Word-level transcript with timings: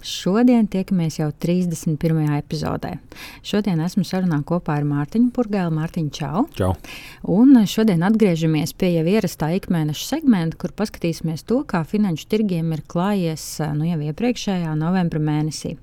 Šodien 0.00 0.64
tiekamies 0.70 1.18
jau 1.18 1.28
31. 1.32 2.22
epizodē. 2.38 2.94
Šodien 3.44 3.82
esmu 3.84 4.04
sarunā 4.08 4.38
kopā 4.48 4.78
ar 4.80 4.86
Mārtiņu 4.88 5.28
Purgēlu. 5.36 5.74
Mārtiņu, 5.76 6.12
čau! 6.16 6.46
čau. 6.56 6.72
Un 7.28 7.52
šodien 7.68 8.00
atgriežamies 8.08 8.72
pie 8.80 8.94
jau 8.94 9.04
ierastā 9.04 9.50
ikmēneša 9.58 10.06
segmenta, 10.14 10.56
kur 10.60 10.72
paskatīsimies 10.76 11.44
to, 11.44 11.60
kā 11.68 11.82
finanšu 11.84 12.30
tirgiem 12.32 12.72
ir 12.72 12.84
klājies 12.88 13.44
nu, 13.76 13.84
jau 13.90 14.00
iepriekšējā 14.08 14.72
novembra 14.80 15.20
mēnesī. 15.20 15.76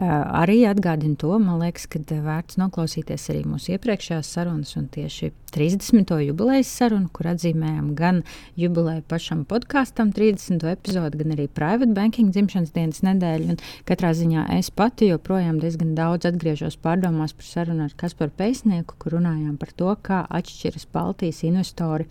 Arī 0.00 0.62
atgādinu 0.68 1.18
to, 1.20 1.34
man 1.42 1.60
liekas, 1.60 1.84
ka 1.90 2.00
vērts 2.00 2.56
noklausīties 2.60 3.28
arī 3.32 3.42
mūsu 3.48 3.74
iepriekšējās 3.74 4.32
sarunas, 4.36 4.72
un 4.78 4.86
tieši 4.92 5.32
30. 5.52 6.14
jubilejas 6.24 6.70
sarunu, 6.80 7.10
kur 7.12 7.30
atzīmējam 7.32 7.92
gan 7.98 8.22
jubileju 8.60 9.02
pašam 9.10 9.44
podkāstam, 9.50 10.14
30. 10.16 10.64
epizodi, 10.70 11.20
gan 11.20 11.34
arī 11.36 11.48
private 11.52 11.92
banking 11.96 12.32
dzimšanas 12.34 12.72
dienas 12.76 13.02
nedēļu. 13.06 13.49
Un 13.50 13.58
katrā 13.88 14.12
ziņā 14.16 14.46
es 14.58 14.70
pati 14.74 15.10
joprojām 15.10 15.58
diezgan 15.62 15.96
daudz 15.98 16.28
atgriežos 16.30 16.78
pārdomās 16.82 17.34
par 17.36 17.48
sarunu 17.48 17.88
ar 17.88 17.96
Kasparu 17.98 18.34
Pēcnieku, 18.38 18.98
kur 19.00 19.18
runājām 19.18 19.56
par 19.60 19.74
to, 19.76 19.90
kā 20.06 20.22
atšķiras 20.28 20.86
Baltijas 20.94 21.42
investori 21.48 22.06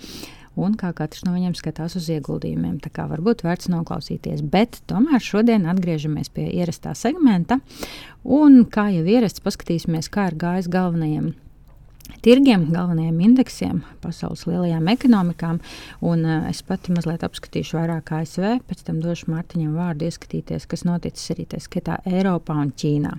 un 0.60 0.76
kā 0.80 0.92
katrs 0.96 1.24
no 1.24 1.34
viņiem 1.36 1.56
skatās 1.56 1.96
uz 1.96 2.10
ieguldījumiem. 2.12 2.80
Tā 2.84 2.92
kā 2.94 3.06
varbūt 3.10 3.46
vērts 3.46 3.70
noklausīties. 3.72 4.44
Bet 4.44 4.82
tomēr 4.92 5.24
šodien 5.24 5.70
atgriežamies 5.72 6.32
pie 6.36 6.50
ierastā 6.52 6.96
segmenta, 6.98 7.62
un 8.24 8.66
kā 8.68 8.90
jau 8.96 9.06
ierasts, 9.08 9.44
paskatīsimies, 9.46 10.12
kā 10.12 10.30
ir 10.32 10.40
gājis 10.42 10.72
galvenajiem 10.72 11.32
tirgiem, 12.26 12.68
galvenajiem 12.74 13.20
indeksiem, 13.24 13.82
pasaules 14.04 14.46
lielajām 14.50 14.88
ekonomikām. 14.92 15.60
Un, 16.06 16.26
uh, 16.26 16.48
es 16.50 16.62
pati 16.66 16.94
mazliet 16.96 17.24
apskatīšu 17.26 17.78
vairāk 17.80 18.12
ASV, 18.20 18.60
pēc 18.70 18.84
tam 18.88 19.00
došu 19.04 19.30
Mārtiņam 19.32 19.78
vārdu 19.80 20.08
ieskatīties, 20.10 20.68
kas 20.70 20.86
noticis 20.88 21.34
arī 21.36 21.48
tā 21.50 21.62
skatā 21.64 22.00
Eiropā 22.10 22.58
un 22.60 22.74
Ķīnā. 22.76 23.16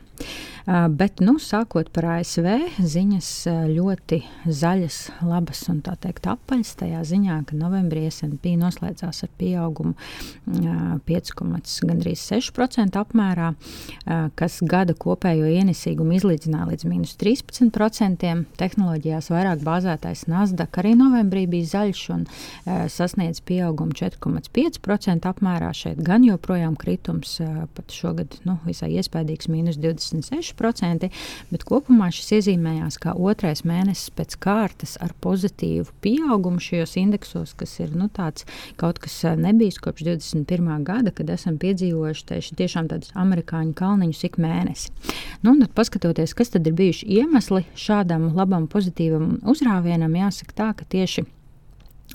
Uh, 0.60 0.86
bet, 0.92 1.22
nu, 1.24 1.38
sākot 1.40 1.88
par 1.94 2.06
ASV, 2.18 2.48
ziņas 2.78 3.30
uh, 3.50 3.62
ļoti 3.70 4.20
zaļas, 4.46 4.98
labas 5.26 5.62
un 5.72 5.80
tā 5.86 5.96
teikt 6.00 6.28
apaļas 6.30 6.74
tajā 6.82 7.00
ziņā, 7.08 7.40
ka 7.48 7.58
novembrī 7.58 8.04
S&P 8.10 8.54
noslēdzās 8.60 9.24
ar 9.24 9.32
pieaugumu 9.40 9.94
uh, 9.96 10.98
5,6% 11.08 13.00
apmērā, 13.00 13.52
uh, 13.54 14.28
kas 14.36 14.60
gada 14.66 14.94
kopējo 14.94 15.48
ienesīgumu 15.48 16.18
izlīdzināja 16.18 16.68
līdz 16.74 16.88
mīnus 16.90 17.16
13% 17.20 18.44
tehnoloģijās 18.80 19.28
vairāk 19.28 19.60
bāzētais 19.64 20.22
Nasdaq 20.30 20.78
arī 20.80 20.94
novembrī 20.96 21.44
bija 21.50 21.68
zaļš 21.68 22.02
un 22.14 22.22
e, 22.24 22.88
sasniedz 22.88 23.42
pieaugumu 23.44 23.92
4,5% 23.92 25.28
apmērā. 25.28 25.68
Šeit 25.76 26.00
gan 26.00 26.24
joprojām 26.24 26.78
kritums, 26.80 27.34
e, 27.44 27.66
pat 27.76 27.92
šogad 27.92 28.38
nu, 28.48 28.56
visai 28.64 28.94
iespaidīgs, 28.96 29.50
mīnus 29.52 29.76
26%, 29.80 31.10
bet 31.50 31.66
kopumā 31.68 32.08
šis 32.14 32.32
iezīmējās 32.38 32.96
kā 33.02 33.12
otrais 33.12 33.64
mēnesis 33.68 34.14
pēc 34.16 34.38
kārtas 34.40 34.96
ar 35.04 35.12
pozitīvu 35.20 35.92
pieaugumu 36.00 36.62
šajos 36.64 36.96
indeksos, 37.02 37.52
kas 37.60 37.76
ir 37.84 37.92
nu, 37.92 38.08
tāds 38.08 38.48
kaut 38.80 39.02
kas 39.04 39.18
e, 39.28 39.34
nebijis 39.36 39.80
kopš 39.84 40.06
21. 40.08 40.72
gada, 40.88 41.12
kad 41.12 41.34
esam 41.36 41.60
piedzīvojuši 41.60 42.26
tieši, 42.32 42.56
tiešām 42.62 42.88
tādus 42.88 43.12
amerikāņu 43.12 43.76
kalniņus 43.76 44.24
ik 44.30 44.40
mēnesi. 44.40 44.96
Nu, 45.44 45.58
tad 45.60 45.76
paskatoties, 45.76 46.32
kas 46.38 46.54
tad 46.56 46.68
ir 46.68 46.78
bijuši 46.80 47.12
iemesli 47.20 47.66
šādam 47.78 48.30
labam 48.36 48.69
pozitīvam 48.72 49.36
uzrāvienam, 49.50 50.16
jāsaka 50.24 50.56
tā, 50.62 50.72
ka 50.78 50.88
tieši 50.96 51.26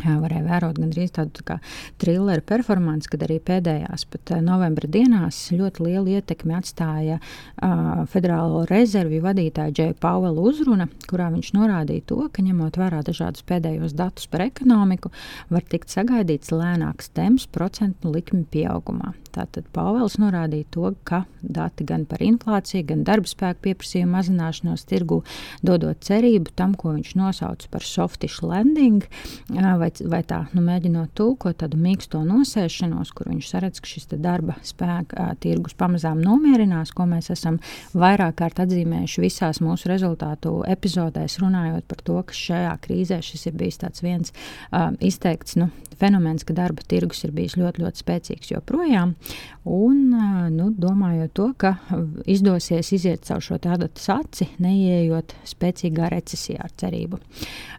Jā, 0.03 0.17
varēja 0.19 0.43
vērot 0.43 0.75
gandrīz 0.75 1.13
tādu 1.15 1.39
tā 1.47 1.55
trilleru 2.03 2.43
performanci, 2.43 3.07
kad 3.13 3.21
arī 3.23 3.37
pēdējās 3.47 4.03
pat 4.11 4.33
novembra 4.43 4.89
dienās 4.91 5.37
ļoti 5.55 5.85
lielu 5.85 6.17
ietekmi 6.17 6.51
atstāja 6.57 7.21
uh, 7.21 8.01
Federālo 8.11 8.65
rezervju 8.67 9.23
vadītāja 9.23 9.71
Džeja 9.71 9.95
Pauela 10.03 10.43
uzruna, 10.51 10.89
kurā 11.07 11.29
viņš 11.31 11.53
norādīja 11.55 12.09
to, 12.11 12.19
ka 12.27 12.43
ņemot 12.43 12.79
vērā 12.81 13.05
dažādus 13.07 13.47
pēdējos 13.47 13.95
datus 13.95 14.27
par 14.27 14.43
ekonomiku, 14.49 15.13
var 15.47 15.63
tikt 15.71 15.95
sagaidīts 15.95 16.51
lēnāks 16.51 17.13
temps 17.15 17.47
procentu 17.47 18.11
likmi 18.11 18.43
pieaugumā. 18.51 19.13
Tātad 19.35 19.67
Pāvils 19.75 20.15
norādīja 20.21 20.67
to, 20.71 20.89
ka 21.07 21.23
dati 21.41 21.83
gan 21.87 22.05
par 22.07 22.21
inflāciju, 22.23 22.85
gan 22.91 23.03
darba 23.07 23.27
spēku 23.27 23.65
pieprasījumu 23.67 24.15
mazināšanos 24.15 24.85
tirgu 24.87 25.21
dodot 25.65 25.99
cerību 26.05 26.53
tam, 26.55 26.75
ko 26.79 26.93
viņš 26.95 27.15
nosauca 27.19 27.69
par 27.73 27.83
softish 27.83 28.43
landing, 28.45 29.03
vai, 29.51 29.89
vai 30.07 30.21
tā 30.27 30.45
nu, 30.55 30.63
mēģinot 30.65 31.11
tulkot 31.19 31.59
tādu 31.63 31.79
mīksto 31.81 32.21
nosēšanos, 32.27 33.11
kur 33.15 33.31
viņš 33.33 33.49
saredz, 33.51 33.81
ka 33.83 33.91
šis 33.91 34.07
darba 34.15 34.55
spēka 34.63 35.27
tirgus 35.43 35.75
pamazām 35.77 36.21
nomierinās, 36.23 36.93
ko 36.95 37.07
mēs 37.09 37.31
esam 37.35 37.59
vairāk 37.93 38.37
kārt 38.39 38.61
atzīmējuši 38.63 39.25
visās 39.25 39.61
mūsu 39.63 39.91
rezultātu 39.91 40.61
epizodēs, 40.71 41.39
runājot 41.43 41.87
par 41.91 42.03
to, 42.07 42.21
ka 42.23 42.35
šajā 42.35 42.75
krīzē 42.85 43.19
šis 43.25 43.49
ir 43.49 43.59
bijis 43.59 43.81
tāds 43.83 44.05
viens 44.05 44.31
uh, 44.31 44.93
izteikts 45.03 45.59
nu, 45.59 45.69
fenomens, 45.99 46.45
ka 46.47 46.55
darba 46.55 46.83
tirgus 46.87 47.23
ir 47.25 47.33
bijis 47.35 47.57
ļoti, 47.59 47.83
ļoti 47.83 48.03
spēcīgs 48.03 48.51
joprojām. 48.55 49.15
Un, 49.65 50.11
nu, 50.53 50.67
domājot 50.77 51.31
to, 51.33 51.47
ka 51.57 51.71
izdosies 52.29 52.91
iziet 52.93 53.23
caur 53.25 53.41
šo 53.41 53.57
tādu 53.57 53.87
saci, 53.97 54.45
neieejot 54.61 55.33
spēcīgā 55.49 56.11
recesijā 56.13 56.67
ar 56.67 56.73
cerību. 56.77 57.17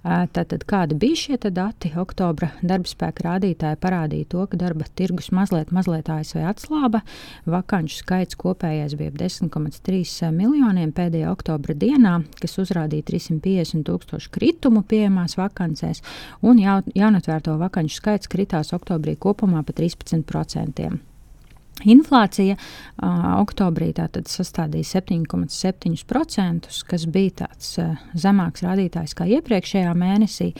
Tātad, 0.03 0.67
kādi 0.67 0.99
bija 0.99 1.21
šie 1.21 1.39
dati? 1.47 1.93
Oktobra 2.03 2.51
darba 2.59 2.91
spēka 2.91 3.29
rādītāji 3.29 3.79
parādīja 3.79 4.31
to, 4.35 4.49
ka 4.51 4.59
darba 4.59 4.91
tirgus 4.99 5.31
mazliet, 5.31 5.71
mazliet 5.71 6.11
ASV 6.11 6.43
atslāba. 6.51 7.05
Vakanču 7.47 8.01
skaits 8.03 8.35
kopējais 8.35 8.99
bija 8.99 9.15
10,3 9.15 10.35
miljoniem 10.35 10.91
pēdējā 10.91 11.31
oktobra 11.31 11.79
dienā, 11.79 12.19
kas 12.43 12.59
uzrādīja 12.67 13.07
350 13.15 13.87
tūkstošu 13.87 14.35
kritumu 14.35 14.83
pieejamās 14.83 15.39
vakancēs, 15.39 16.03
un 16.43 16.59
jaunatvērto 16.67 17.61
vakanču 17.63 18.03
skaits 18.03 18.33
kritās 18.33 18.75
oktobrī 18.75 19.15
kopumā 19.15 19.63
pa 19.63 19.77
13%. 19.87 21.16
Inflācija 21.85 22.55
uh, 22.57 23.41
oktobrī 23.43 23.91
sastādīja 23.93 25.03
7,7%, 25.03 26.69
kas 26.89 27.03
bija 27.13 27.31
tāds 27.43 27.75
uh, 27.83 27.99
zemāks 28.17 28.63
rādītājs 28.65 29.13
kā 29.17 29.27
iepriekšējā 29.37 29.93
mēnesī. 29.93 30.55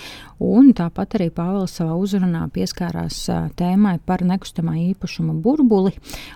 Tāpat 0.77 1.15
arī 1.17 1.31
Pāvils 1.33 1.73
savā 1.79 1.95
uzrunā 1.97 2.43
pieskārās 2.53 3.23
uh, 3.33 3.49
tēmai 3.57 3.97
par 4.05 4.21
nekustamā 4.29 4.75
īpašuma 4.91 5.33
burbuli, 5.41 5.95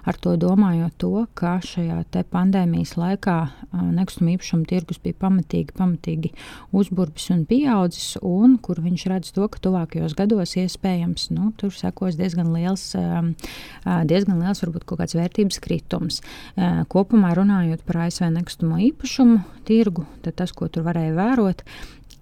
ar 0.08 0.16
to 0.16 0.32
domājot 0.40 0.96
to, 0.96 1.26
ka 1.36 1.58
šajā 1.60 2.00
pandēmijas 2.32 2.96
laikā 2.96 3.36
uh, 3.44 3.84
nekustamā 3.84 4.38
īpašuma 4.38 4.64
tirgus 4.70 4.96
bija 5.04 5.18
pamatīgi, 5.26 5.76
pamatīgi 5.76 6.32
uzburbis 6.72 7.28
un 7.36 7.44
pieaudzis, 7.44 8.16
un 8.24 8.56
kur 8.64 8.80
viņš 8.80 9.06
redz 9.12 9.36
to, 9.36 9.44
ka 9.44 9.60
tuvākajos 9.60 10.16
gados 10.16 10.56
iespējams 10.56 11.28
nu, 11.36 11.52
tur 11.60 11.76
sekos 11.76 12.16
diezgan 12.16 12.48
liels, 12.56 12.94
uh, 12.96 13.28
diezgan 14.08 14.40
liels 14.40 14.64
varbūt 14.70 14.86
kaut 14.88 15.02
kāds 15.02 15.16
vērtības 15.18 15.60
kritums. 15.62 16.20
Kopumā 16.92 17.34
runājot 17.36 17.82
par 17.86 18.04
ASV 18.06 18.30
nekustamo 18.30 18.78
īpašumu 18.90 19.40
tirgu, 19.68 20.06
tad 20.24 20.38
tas, 20.40 20.54
ko 20.56 20.70
tur 20.70 20.86
varēja 20.86 21.16
vērot, 21.18 21.64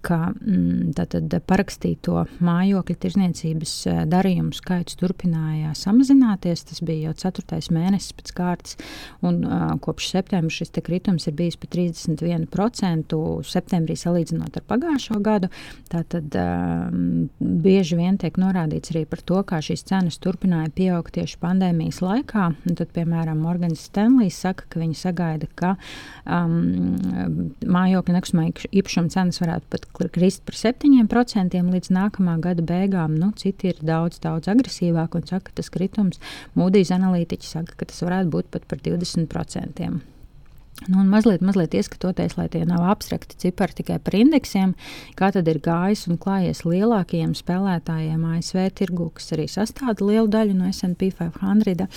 ka 0.08 0.18
mm, 0.32 0.94
tātad, 0.96 1.34
parakstīto 1.48 2.24
mājokļu 2.44 2.96
tirzniecības 3.02 3.74
eh, 3.90 4.00
darījumu 4.08 4.56
skaits 4.56 4.96
turpināja 5.00 5.74
samazināties. 5.78 6.64
Tas 6.70 6.82
bija 6.84 7.10
jau 7.10 7.16
ceturtais 7.24 7.70
mēnesis 7.74 8.14
pēc 8.16 8.32
kārtas, 8.36 8.76
un 9.24 9.40
uh, 9.44 9.74
kopš 9.84 10.10
septembra 10.14 10.52
šis 10.52 10.72
kritums 10.84 11.26
ir 11.28 11.36
bijis 11.38 11.58
par 11.60 11.70
31% 11.74 13.18
septembrī 13.48 13.96
salīdzinot 13.98 14.58
ar 14.60 14.64
pagājušo 14.68 15.20
gadu. 15.24 15.50
Tātad 15.92 16.38
uh, 16.38 16.88
bieži 17.38 17.98
vien 17.98 18.18
tiek 18.20 18.38
norādīts 18.40 18.94
arī 18.94 19.04
par 19.08 19.22
to, 19.26 19.42
kā 19.48 19.60
šīs 19.64 19.84
cenas 19.88 20.20
turpināja 20.22 20.72
pieaugt 20.74 21.16
tieši 21.18 21.40
pandēmijas 21.42 22.00
laikā. 22.04 22.48
Un 22.68 22.78
tad, 22.78 22.92
piemēram, 22.96 23.42
Morgans 23.44 23.84
Stanlijs 23.88 24.38
saka, 24.44 24.68
ka 24.70 24.82
viņi 24.82 24.98
sagaida, 24.98 25.48
ka 25.58 25.74
um, 26.24 26.96
mājokļu 27.66 28.16
nekustamā 28.16 28.48
īpašuma 28.48 29.12
cenas 29.12 29.40
varētu 29.42 29.72
pat 29.72 29.86
krist 30.14 30.44
par 30.46 30.54
7% 30.54 31.58
līdz 31.74 31.90
nākamā 31.90 32.36
gada 32.44 32.62
beigām. 32.62 33.16
Nu, 33.18 33.32
citi 33.34 33.72
ir 33.72 33.80
daudz, 33.82 34.20
daudz 34.22 34.46
agresīvāki 34.52 35.18
un 35.18 35.26
saka, 35.26 35.48
ka 35.50 35.58
tas 35.58 35.72
kritums 35.74 36.22
Mūdijas 36.54 36.94
analītiķi 36.94 37.50
saka, 37.50 37.74
ka 37.74 37.90
tas 37.90 37.98
varētu 38.06 38.30
būt 38.36 38.52
pat 38.54 38.70
par 38.70 38.78
20%. 38.84 39.90
Nu, 40.86 41.00
un 41.00 41.08
mazliet, 41.10 41.42
mazliet 41.42 41.74
ieskatoties, 41.74 42.36
lai 42.38 42.46
tie 42.52 42.60
nav 42.68 42.84
abstrakti 42.86 43.34
cipari 43.42 43.74
tikai 43.80 43.96
par 43.98 44.14
indeksiem, 44.14 44.76
kā 45.18 45.32
tad 45.34 45.48
ir 45.50 45.58
gājis 45.64 46.04
un 46.06 46.20
klājies 46.22 46.62
lielākajiem 46.62 47.34
spēlētājiem 47.34 48.22
ASV 48.36 48.68
tirgu, 48.78 49.08
kas 49.18 49.34
arī 49.34 49.48
sastāv 49.50 49.98
lielu 50.04 50.30
daļu 50.30 50.54
no 50.54 50.70
SP 50.70 51.10
500. 51.18 51.88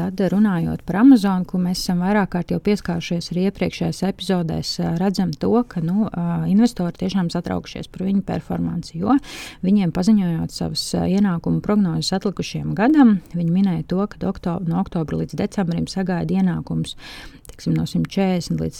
Tad, 0.00 0.16
runājot 0.32 0.80
par 0.88 0.96
Amazon, 1.02 1.42
ko 1.44 1.58
mēs 1.60 1.82
esam 1.82 1.98
vairāk 2.00 2.30
kārt 2.32 2.52
jau 2.54 2.56
pieskārušies 2.64 3.26
arī 3.34 3.42
iepriekšējās 3.50 3.98
epizodēs, 4.08 4.70
redzam 4.96 5.34
to, 5.42 5.50
ka 5.68 5.82
nu, 5.84 6.06
investori 6.48 6.96
tiešām 7.02 7.28
satraukšies 7.34 7.90
par 7.92 8.06
viņu 8.06 8.22
performanci, 8.24 8.94
jo 9.02 9.18
viņiem 9.66 9.92
paziņojot 9.92 10.54
savus 10.56 10.86
ienākumu 10.96 11.60
prognozes 11.66 12.14
atlikušajam 12.16 12.72
gadam, 12.78 13.18
viņi 13.34 13.52
minēja 13.52 13.84
to, 13.92 14.00
ka 14.08 14.30
oktob 14.30 14.72
no 14.72 14.80
oktobra 14.80 15.20
līdz 15.20 15.36
decembrim 15.42 15.84
sagaida 15.90 16.40
ienākums 16.40 16.96
teiksim, 17.60 17.74
no 17.76 17.84
140 17.86 18.60
līdz 18.60 18.78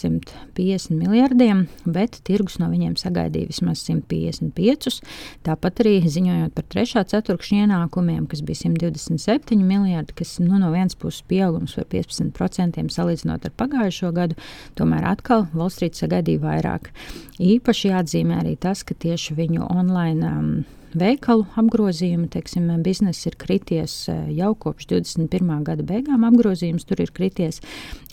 150 0.57 0.97
miljardiem, 0.97 1.67
bet 1.85 2.21
tirgus 2.25 2.59
no 2.61 2.71
viņiem 2.71 2.97
sagaidīja 3.01 3.51
vismaz 3.51 3.83
155. 3.85 5.01
Tāpat 5.47 5.83
arī 5.85 5.95
ziņojot 6.07 6.55
par 6.55 6.67
trešā 6.71 7.05
ceturkšņa 7.11 7.67
ienākumiem, 7.67 8.27
kas 8.31 8.43
bija 8.47 8.63
127 8.65 9.61
miljardi, 9.67 10.17
kas 10.17 10.39
nu, 10.41 10.59
no 10.61 10.71
vienas 10.73 10.97
puses 10.97 11.10
pieaugums 11.31 11.75
par 11.79 11.89
15% 11.91 12.87
salīdzinot 12.95 13.47
ar 13.49 13.55
pagājušo 13.59 14.13
gadu, 14.15 14.39
tomēr 14.79 15.09
atkal 15.11 15.49
Wall 15.55 15.73
Street 15.75 15.99
sagaidīja 15.99 16.45
vairāk. 16.45 16.93
Īpaši 17.41 17.91
jāatzīmē 17.91 18.41
arī 18.45 18.57
tas, 18.61 18.85
ka 18.87 18.95
tieši 18.95 19.37
viņu 19.39 19.67
online 19.67 20.31
um, 20.31 20.53
veikalu 20.99 21.45
apgrozījumi. 21.61 22.29
Teiksim, 22.33 22.69
bizness 22.85 23.27
ir 23.29 23.37
krities 23.41 23.95
eh, 24.11 24.31
jau 24.37 24.53
kopš 24.59 24.89
21. 24.91 25.63
gada 25.67 25.85
beigām. 25.87 26.25
Apgrozījums 26.27 26.87
tur 26.89 27.03
ir 27.05 27.13
krities. 27.15 27.61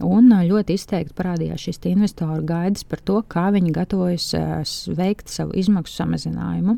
Un 0.04 0.30
eh, 0.34 0.46
ļoti 0.50 0.78
izteikti 0.78 1.16
parādījās 1.18 1.68
šis 1.68 1.82
investoru 1.90 2.44
gaidas 2.48 2.86
par 2.88 3.02
to, 3.06 3.22
kā 3.30 3.48
viņi 3.56 3.74
gatavojas 3.76 4.28
eh, 4.38 4.54
veikt 4.98 5.34
savu 5.34 5.56
izmaksu 5.58 6.02
samazinājumu. 6.02 6.78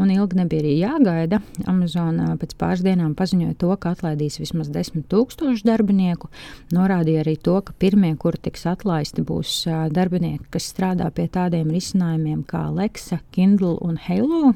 Un 0.00 0.14
ilgi 0.14 0.40
nebija 0.40 0.64
arī 0.64 0.76
jāgaida. 0.78 1.42
Amazon 1.70 2.22
pēc 2.40 2.56
pāris 2.60 2.84
dienām 2.86 3.16
paziņoja 3.18 3.58
to, 3.60 3.72
ka 3.80 3.94
atlaidīs 3.96 4.40
vismaz 4.40 4.70
10 4.72 5.08
tūkstošu 5.10 5.66
darbinieku. 5.66 6.30
Norādīja 6.76 7.24
arī 7.24 7.36
to, 7.40 7.58
ka 7.64 7.74
pirmie, 7.80 8.14
kuri 8.20 8.40
tiks 8.46 8.66
atlaisti, 8.70 9.24
būs 9.26 9.64
darbinieki, 9.94 10.50
kas 10.54 10.70
strādā 10.72 11.10
pie 11.14 11.28
tādiem 11.32 11.70
risinājumiem 11.74 12.42
kā 12.48 12.68
Alexa, 12.70 13.22
Kindle 13.34 13.76
un 13.84 14.00
Halo. 14.00 14.54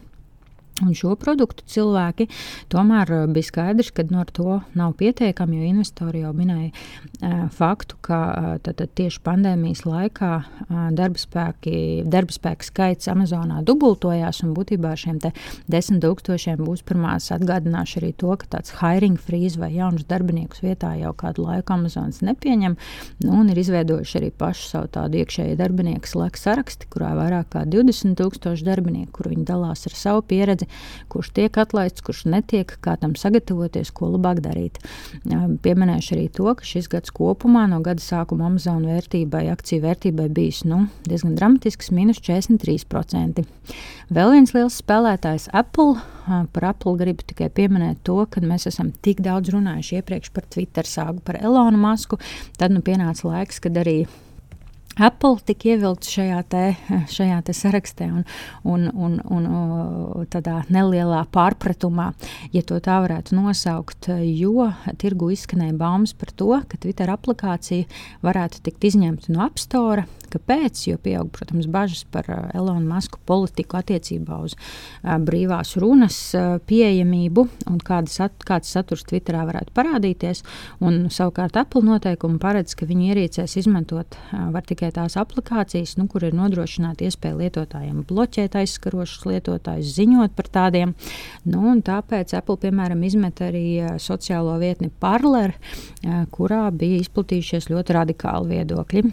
Un 0.83 0.91
šo 0.97 1.13
produktu 1.15 1.63
cilvēki 1.71 2.27
tomēr 2.73 3.11
eh, 3.15 3.27
bija 3.31 3.47
skaidrs, 3.47 3.93
ka 3.95 4.03
no 4.11 4.25
to 4.27 4.59
nav 4.75 4.97
pietiekami, 4.99 5.61
jo 5.61 5.69
investori 5.71 6.25
jau 6.25 6.33
minēja 6.35 6.71
uh, 6.73 7.45
faktu, 7.55 7.99
ka 8.03 8.19
uh, 8.35 8.49
tad, 8.65 8.81
tieši 8.99 9.21
pandēmijas 9.23 9.85
laikā 9.87 10.31
uh, 10.41 10.89
darba 10.97 11.21
skaits 12.65 13.11
Amazonā 13.13 13.61
dubultojās, 13.67 14.41
un 14.43 14.55
būtībā 14.57 14.95
šiem 14.99 15.21
desmit 15.71 16.03
tūkstošiem 16.03 16.59
būs 16.65 16.83
pirmās 16.87 17.31
atgādināšu 17.35 18.01
arī 18.01 18.11
to, 18.19 18.33
ka 18.41 18.51
tāds 18.57 18.75
hiring 18.81 19.21
freeze 19.21 19.61
vai 19.61 19.71
jaunus 19.77 20.09
darbiniekus 20.11 20.65
vietā 20.65 20.95
jau 20.99 21.15
kādu 21.15 21.47
laiku 21.47 21.77
Amazonas 21.77 22.19
nepieņem, 22.27 22.77
nu, 23.23 23.39
un 23.39 23.53
ir 23.53 23.63
izveidojuši 23.63 24.19
arī 24.21 24.33
pašu 24.43 24.67
savu 24.73 24.91
tādu 24.99 25.23
iekšēju 25.23 25.59
darbinieku 25.61 26.11
slēgu 26.11 26.41
saraksti, 26.41 26.91
kurā 26.91 27.15
vairāk 27.19 27.53
kā 27.55 27.65
20 27.69 28.19
tūkstoši 28.19 28.67
darbinieku, 28.67 29.13
kur 29.21 29.31
viņi 29.31 29.47
dalās 29.49 29.87
ar 29.87 29.99
savu 29.99 30.27
pieredzi 30.27 30.64
pieredzi, 30.65 31.09
kurš 31.09 31.31
tiek 31.35 31.57
atlaists, 31.59 32.03
kurš 32.03 32.25
netiek, 32.27 32.77
kā 32.83 32.97
tam 32.99 33.15
sagatavoties, 33.15 33.93
ko 33.93 34.11
labāk 34.15 34.41
darīt. 34.43 34.79
Pieminēšu 35.63 36.15
arī 36.17 36.29
to, 36.33 36.55
ka 36.55 36.65
šis 36.65 36.89
gads 36.89 37.11
kopumā 37.15 37.69
no 37.69 37.81
gada 37.81 38.01
sākuma 38.01 38.47
Amazon 38.49 38.85
vērtībai, 38.85 39.51
akciju 39.53 39.83
vērtībai 39.85 40.29
bijis 40.29 40.65
nu, 40.65 40.89
diezgan 41.07 41.37
dramatisks, 41.37 41.91
minus 41.91 42.21
43%. 42.21 43.45
Vēl 44.11 44.35
viens 44.35 44.55
liels 44.55 44.81
spēlētājs 44.83 45.49
Apple. 45.53 46.01
Par 46.25 46.65
Apple 46.65 46.97
gribu 46.97 47.23
tikai 47.23 47.51
pieminēt 47.53 48.03
to, 48.05 48.25
ka 48.27 48.41
mēs 48.41 48.67
esam 48.67 48.91
tik 49.05 49.21
daudz 49.25 49.53
runājuši 49.53 50.01
iepriekš 50.01 50.33
par 50.33 50.49
Twitter 50.49 50.89
sāgu, 50.89 51.21
par 51.25 51.39
Elonu 51.41 51.79
Masku. 51.81 52.19
Tad 52.59 52.73
nu 52.73 52.81
pienāca 52.85 53.29
laiks, 53.29 53.61
kad 53.61 53.77
arī 53.77 54.07
Apple 54.95 55.41
tika 55.43 55.73
ievilkts 55.73 56.13
šajā, 56.15 56.41
te, 56.47 56.63
šajā 57.11 57.41
te 57.47 57.55
sarakstā 57.57 58.07
un, 58.13 58.25
un, 58.63 58.89
un, 58.95 59.21
un 59.27 60.27
tādā 60.31 60.61
nelielā 60.73 61.25
pārpratumā, 61.35 62.13
ja 62.55 62.63
tā 62.63 62.99
varētu 63.03 63.35
nosaukt, 63.35 64.11
jo 64.23 64.69
tirgu 65.01 65.33
izskanēja 65.35 65.75
baumas 65.79 66.15
par 66.15 66.31
to, 66.31 66.53
ka 66.69 66.79
Twitter 66.81 67.11
aplikācija 67.11 67.89
varētu 68.25 68.63
tikt 68.67 68.91
izņemta 68.93 69.35
no 69.35 69.43
App 69.47 69.59
Store. 69.63 70.07
Kāpēc? 70.35 70.81
Jo 70.89 70.99
pieaug, 70.99 71.29
protams, 71.31 71.69
bažas 71.71 72.03
par 72.11 72.27
Elonu 72.57 72.83
Masku 72.89 73.21
politiku 73.29 73.79
attiecībā 73.79 74.41
uz 74.43 74.57
brīvās 75.03 75.77
runas 75.79 76.17
pieejamību 76.67 77.45
un 77.71 77.79
kādas, 77.85 78.19
kāds 78.43 78.73
saturs 78.75 79.05
Twitterā 79.07 79.45
varētu 79.47 79.75
parādīties. 79.77 80.43
Un, 80.83 81.05
savukārt 81.15 81.59
Apple 81.61 81.85
noteikumi 81.87 82.41
paredz, 82.43 82.75
ka 82.75 82.89
viņi 82.89 83.13
ierīcēs 83.13 83.59
izmantot 83.63 84.19
var 84.33 84.67
tikai 84.67 84.84
tikai 84.85 84.93
tās 84.93 85.17
aplikācijas, 85.17 85.97
nu, 85.97 86.07
kur 86.09 86.25
ir 86.25 86.35
nodrošināta 86.37 87.07
iespēja 87.07 87.37
lietotājiem 87.39 88.05
bloķēt 88.09 88.57
aizskarošus 88.61 89.25
lietotājus, 89.27 89.95
ziņot 89.97 90.35
par 90.37 90.49
tādiem. 90.53 90.95
Nu, 91.45 91.73
tāpēc 91.81 92.35
Apple, 92.37 92.59
piemēram, 92.61 93.03
izmet 93.05 93.41
arī 93.41 93.97
sociālo 93.99 94.59
vietni 94.61 94.91
Parler, 94.91 95.55
kurā 96.31 96.71
bija 96.71 97.01
izplatījušies 97.01 97.71
ļoti 97.71 97.97
radikāli 97.97 98.59
viedokļi. 98.59 99.05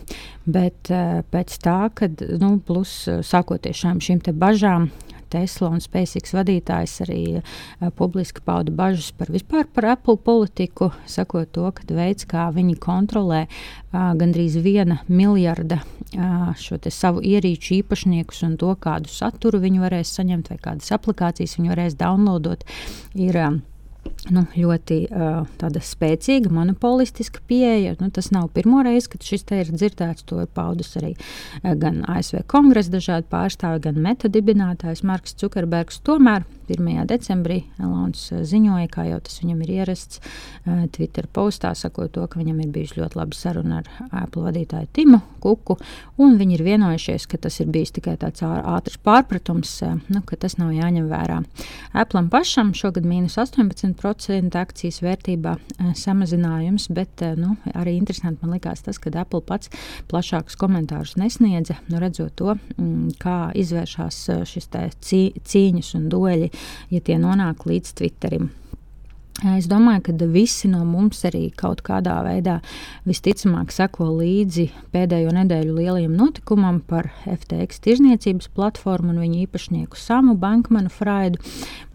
Bet 0.52 0.92
pēc 1.32 1.58
tā, 1.64 1.90
kad 1.96 2.22
nu, 2.42 2.58
plus 2.60 3.08
sākoties 3.08 3.86
šīm 3.86 4.22
bažām, 4.36 4.90
Tesla 5.32 5.72
un 5.72 5.82
SpaceX 5.84 6.36
vadītājs 6.36 6.98
arī 7.06 7.22
uh, 7.40 7.90
publiski 7.98 8.44
pauda 8.46 8.74
bažas 8.76 9.12
par 9.16 9.32
vispār 9.34 9.68
par 9.72 9.90
Apple 9.96 10.20
politiku, 10.22 10.92
sakot 11.10 11.52
to, 11.56 11.68
ka 11.76 11.88
veids, 11.92 12.28
kā 12.30 12.50
viņi 12.56 12.78
kontrolē 12.82 13.46
uh, 13.48 14.12
gandrīz 14.20 14.60
viena 14.62 15.02
miljarda 15.08 15.82
uh, 15.82 16.54
šo 16.60 16.80
savu 16.92 17.24
ierīču 17.24 17.80
īpašniekus 17.82 18.44
un 18.48 18.58
to, 18.62 18.76
kādu 18.76 19.12
saturu 19.12 19.62
viņi 19.64 19.84
varēs 19.84 20.16
saņemt 20.20 20.52
vai 20.54 20.62
kādas 20.62 20.92
aplikācijas 20.96 21.58
viņi 21.60 21.76
varēs 21.76 22.00
downloadot, 22.00 22.66
ir. 23.16 23.44
Nu, 24.32 24.46
ļoti 24.56 24.98
uh, 25.12 25.82
spēcīga, 25.84 26.52
monopolistiska 26.56 27.42
pieeja. 27.50 27.98
Nu, 28.00 28.08
tas 28.16 28.30
nav 28.32 28.48
pirmo 28.56 28.80
reizi, 28.86 29.10
kad 29.12 29.26
šis 29.28 29.44
te 29.50 29.60
ir 29.60 29.72
dzirdēts. 29.74 30.24
To 30.30 30.40
ir 30.46 30.48
paudus 30.56 30.94
arī 31.00 31.12
uh, 31.18 31.74
gan 31.76 32.00
ASV 32.08 32.46
kongresa 32.52 32.94
dažādi 32.94 33.28
pārstāvi, 33.32 33.82
gan 33.90 34.00
meta 34.00 34.32
dibinātājs 34.32 35.04
Marks 35.08 35.36
Zukerbergs. 35.36 36.00
Tomēr 36.08 36.46
1. 36.72 36.88
decembrī 37.10 37.58
Elons 37.82 38.30
ziņoja, 38.48 38.88
kā 38.94 39.10
jau 39.10 39.20
tas 39.26 39.42
viņam 39.42 39.66
ir 39.66 39.74
ierasts 39.82 40.22
uh, 40.22 40.86
Twitter 40.96 41.28
postā, 41.28 41.74
sakot 41.76 42.14
to, 42.16 42.24
ka 42.32 42.40
viņam 42.40 42.64
ir 42.64 42.72
bijusi 42.72 43.02
ļoti 43.02 43.20
laba 43.20 43.36
saruna 43.36 43.82
ar 43.82 43.92
Apple 44.24 44.46
vadītāju 44.48 44.92
Timu 44.96 45.20
Kuku, 45.44 45.76
un 46.22 46.38
viņi 46.40 46.56
ir 46.56 46.66
vienojušies, 46.70 47.28
ka 47.28 47.42
tas 47.42 47.60
ir 47.60 47.72
bijis 47.74 47.92
tikai 47.98 48.16
tāds 48.22 48.46
ātrs 48.48 49.02
pārpratums, 49.04 49.76
uh, 49.84 50.00
nu, 50.08 50.24
ka 50.24 50.40
tas 50.40 50.56
nav 50.62 50.72
jāņem 50.78 51.12
vērā. 51.12 51.42
Apple'am 51.98 52.32
pašam 52.32 52.72
šogad 52.78 53.04
mīnus 53.10 53.36
18% 53.42 54.21
akcijas 54.30 55.02
vērtībā 55.04 55.56
uh, 55.58 55.92
samazinājums, 55.98 56.90
bet 56.94 57.24
nu, 57.40 57.56
arī 57.74 57.96
interesanti 57.98 58.46
man 58.46 58.56
likās 58.58 58.84
tas, 58.86 59.00
ka 59.02 59.14
Apple 59.22 59.42
pats 59.48 59.72
plašākus 60.12 60.58
komentārus 60.60 61.18
nesniedza, 61.20 61.80
nu, 61.90 62.00
redzot 62.02 62.36
to, 62.40 62.56
mm, 62.78 63.18
kā 63.22 63.52
izvēršas 63.58 64.24
šis 64.50 64.72
cīņas 64.72 65.94
un 66.00 66.10
dueļi 66.12 66.52
ja 66.92 67.04
tie 67.04 67.18
nonāk 67.22 67.66
līdz 67.70 67.96
Twitterim. 68.00 68.50
Es 69.42 69.66
domāju, 69.66 70.04
ka 70.06 70.26
visi 70.30 70.70
no 70.70 70.84
mums 70.86 71.24
arī 71.26 71.48
kaut 71.58 71.80
kādā 71.82 72.20
veidā 72.22 72.60
visticamāk 73.10 73.72
seko 73.74 74.12
līdzi 74.20 74.68
pēdējo 74.94 75.32
nedēļu 75.34 75.78
lielajam 75.80 76.14
notikumam 76.14 76.78
par 76.86 77.08
FTX 77.26 77.82
tirzniecības 77.82 78.52
platformu 78.54 79.10
un 79.16 79.22
viņu 79.24 79.40
īpašnieku 79.48 79.98
Samu 79.98 80.36
Bankmanu 80.38 80.92
Fraidu. 80.94 81.42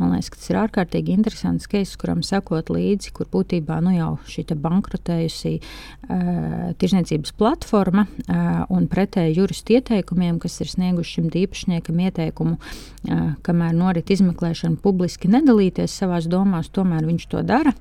Man 0.00 0.16
liekas, 0.16 0.32
tas 0.34 0.50
ir 0.50 0.58
ārkārtīgi 0.64 1.14
interesants 1.14 1.70
case, 1.70 1.94
kuram 2.00 2.24
sekot 2.26 2.72
līdzi, 2.74 3.12
kur 3.14 3.30
būtībā 3.30 3.78
nu 3.86 3.94
jau 3.94 4.10
šī 4.26 4.48
bankrotējusi 4.66 5.54
uh, 5.60 6.74
tirzniecības 6.82 7.34
platforma 7.38 8.08
uh, 8.08 8.66
un 8.74 8.90
pretēji 8.90 9.38
juristu 9.38 9.78
ieteikumiem, 9.78 10.42
kas 10.42 10.58
ir 10.64 10.72
snieguši 10.74 11.20
šim 11.20 11.30
īpašniekam 11.44 12.02
ieteikumu, 12.08 12.58
uh, 12.58 13.24
kamēr 13.46 13.78
norit 13.78 14.10
izmeklēšana 14.10 14.82
publiski 14.82 15.30
nedalīties 15.30 15.94
savās 16.02 16.26
domās, 16.26 16.74
tomēr 16.74 17.06
viņš 17.06 17.30
to 17.30 17.35
to 17.36 17.44
dara. 17.46 17.72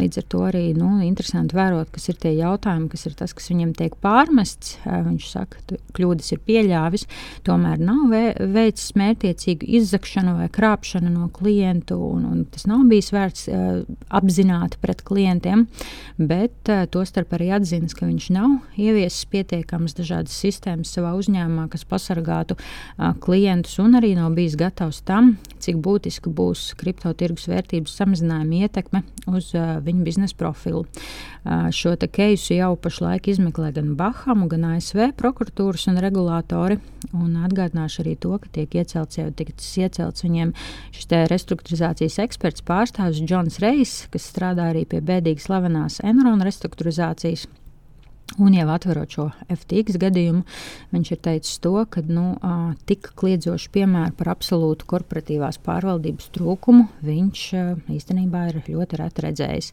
Līdz 0.00 0.22
ar 0.22 0.26
to 0.30 0.42
arī 0.48 0.64
nu, 0.76 0.92
interesanti 1.04 1.56
vērot, 1.58 1.90
kas 1.94 2.08
ir 2.12 2.18
tie 2.22 2.32
jautājumi, 2.38 2.88
kas 2.92 3.06
ir 3.08 3.16
tas, 3.18 3.34
kas 3.36 3.50
viņam 3.50 3.74
tiek 3.78 3.96
pārmests. 4.02 4.78
Viņš 4.86 5.28
saka, 5.30 5.60
ka 5.66 5.78
kļūdas 5.98 6.30
ir 6.34 6.42
pieļāvis, 6.46 7.06
tomēr 7.46 7.82
nav 7.82 8.14
veicis 8.54 8.94
mērķiecīgu 8.98 9.68
izzakšanu 9.80 10.36
vai 10.38 10.48
krāpšanu 10.52 11.12
no 11.12 11.28
klientu, 11.34 11.98
un, 11.98 12.26
un 12.30 12.44
tas 12.50 12.66
nav 12.70 12.86
bijis 12.90 13.10
vērts 13.14 13.48
apzināti 14.20 14.80
pret 14.82 15.02
klientiem, 15.06 15.66
bet 16.18 16.70
tostarp 16.94 17.34
arī 17.36 17.50
atzīst, 17.56 17.96
ka 17.98 18.08
viņš 18.08 18.30
nav 18.36 18.58
ieviesis 18.80 19.26
pietiekamas 19.30 19.96
dažādas 19.98 20.36
sistēmas 20.36 20.92
savā 20.94 21.12
uzņēmumā, 21.18 21.68
kas 21.72 21.86
pasargātu 21.88 22.56
uh, 22.56 23.12
klientus, 23.22 23.78
un 23.82 23.96
arī 23.98 24.12
nav 24.18 24.34
bijis 24.36 24.56
gatavs 24.60 25.02
tam, 25.06 25.34
cik 25.62 25.80
būtiski 25.84 26.32
būs 26.34 26.70
kriptotirgus 26.80 27.48
vērtības 27.50 27.96
samazinājuma 28.00 28.64
ietekme 28.66 28.99
uz 29.30 29.52
uh, 29.56 29.78
viņu 29.84 30.04
biznesa 30.06 30.36
profilu. 30.38 30.84
Uh, 31.44 31.68
šo 31.74 31.94
keisu 32.00 32.56
jau 32.56 32.74
pašlaik 32.80 33.28
izmeklē 33.32 33.72
gan 33.76 33.94
Bahamu, 33.98 34.48
gan 34.50 34.66
ASV 34.74 35.12
prokuratūras 35.20 35.88
un 35.90 36.00
regulātori. 36.02 36.80
Un 37.16 37.38
atgādināšu 37.44 38.04
arī 38.04 38.16
to, 38.20 38.36
ka 38.40 38.50
tiek 38.52 38.74
iecelts 38.82 39.18
jau 39.18 39.28
tiks 39.34 39.70
iecelts 39.80 40.26
viņiem 40.26 40.52
šis 40.96 41.08
restruktūrizācijas 41.32 42.20
eksperts 42.26 42.66
pārstāvis 42.66 43.22
Džons 43.24 43.60
Reis, 43.64 43.96
kas 44.12 44.28
strādā 44.32 44.70
arī 44.72 44.86
pie 44.88 45.02
bēdīgi 45.04 45.46
slavenās 45.46 46.02
Enrona 46.06 46.46
restruktūrizācijas. 46.48 47.48
Un 48.38 48.54
jau 48.54 48.68
atverot 48.70 49.10
šo 49.10 49.24
FTX 49.50 49.96
gadījumu, 49.98 50.44
viņš 50.94 51.08
ir 51.10 51.18
teicis 51.24 51.58
to, 51.64 51.72
ka 51.90 52.02
nu, 52.06 52.36
tik 52.86 53.10
kliedzošu 53.18 53.72
piemēru 53.74 54.14
par 54.20 54.30
absolūtu 54.36 54.86
korporatīvās 54.90 55.58
pārvaldības 55.64 56.28
trūkumu 56.36 56.86
viņš 57.02 57.42
īstenībā 57.90 58.44
ir 58.52 58.60
ļoti 58.68 59.00
reti 59.00 59.24
redzējis. 59.26 59.72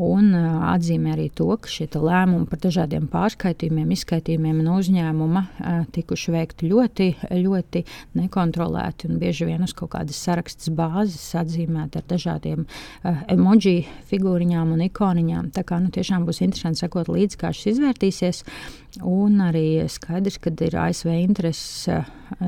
Un 0.00 0.32
atzīmē 0.32 1.12
arī 1.12 1.26
to, 1.36 1.50
ka 1.60 1.68
šie 1.68 1.90
lēmumi 1.92 2.48
par 2.48 2.62
dažādiem 2.62 3.04
pārskaitījumiem, 3.12 3.92
izskaitījumiem 3.92 4.62
no 4.64 4.78
uzņēmuma 4.80 5.44
tikuši 5.92 6.34
veikti 6.38 6.70
ļoti, 6.72 7.10
ļoti 7.36 7.84
nekontrolēti 8.16 9.10
un 9.10 9.20
bieži 9.20 9.50
vien 9.50 9.66
uz 9.66 9.76
kaut 9.76 9.92
kādas 9.98 10.22
sarakstas 10.24 10.72
bāzes 10.72 11.28
atzīmēti 11.36 12.00
ar 12.00 12.08
dažādiem 12.08 12.64
emoji 13.28 13.84
figūriņām 14.08 14.72
un 14.72 14.88
ikoniņām. 14.88 15.52
Tā 15.52 15.66
kā 15.68 15.82
nu, 15.84 15.92
tiešām 15.92 16.24
būs 16.24 16.40
interesanti 16.46 16.80
sekot 16.86 17.12
līdzi, 17.12 17.40
kā 17.44 17.52
šis 17.52 17.74
izvērtējums 17.74 17.89
izvērtīsies. 17.90 18.44
Un 19.06 19.38
arī 19.38 19.86
skaidrs, 19.86 20.40
ka 20.42 20.50
ir 20.50 20.74
ASV 20.74 21.12
intereses, 21.14 21.86
eh, 21.88 22.04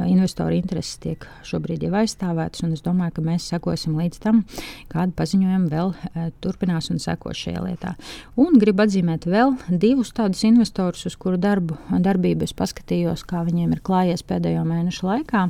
investoru 0.08 0.56
intereses 0.56 0.98
tiek 0.98 1.24
šobrīd 1.44 1.84
jau 1.84 1.92
aizstāvētas. 1.92 2.64
Es 2.72 2.82
domāju, 2.82 3.14
ka 3.14 3.22
mēs 3.22 3.46
sekosim 3.46 3.94
līdz 3.94 4.18
tam, 4.18 4.44
kāda 4.90 5.12
paziņojuma 5.14 5.70
vēl 5.70 5.94
eh, 5.94 6.30
turpinās 6.40 6.90
un 6.90 6.98
sekos 6.98 7.36
šajā 7.36 7.62
lietā. 7.62 7.94
Un 8.36 8.58
gribu 8.58 8.82
atzīmēt 8.82 9.26
vēl 9.26 9.54
divus 9.68 10.10
tādus 10.12 10.42
investorus, 10.42 11.06
uz 11.06 11.14
kuru 11.16 11.38
darbu, 11.38 11.78
darbību 11.90 12.42
es 12.42 12.52
paskatījos, 12.52 13.22
kā 13.24 13.44
viņiem 13.46 13.72
ir 13.72 13.80
klājies 13.80 14.26
pēdējo 14.26 14.66
mēnešu 14.66 15.06
laikā. 15.06 15.48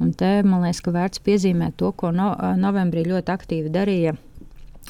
Un 0.00 0.12
te 0.12 0.42
man 0.42 0.62
liekas, 0.64 0.80
ka 0.80 0.90
vērts 0.90 1.20
piezīmēt 1.20 1.76
to, 1.76 1.92
ko 1.92 2.12
no, 2.12 2.32
novembrī 2.56 3.04
ļoti 3.04 3.36
aktīvi 3.36 3.68
darīja 3.68 4.16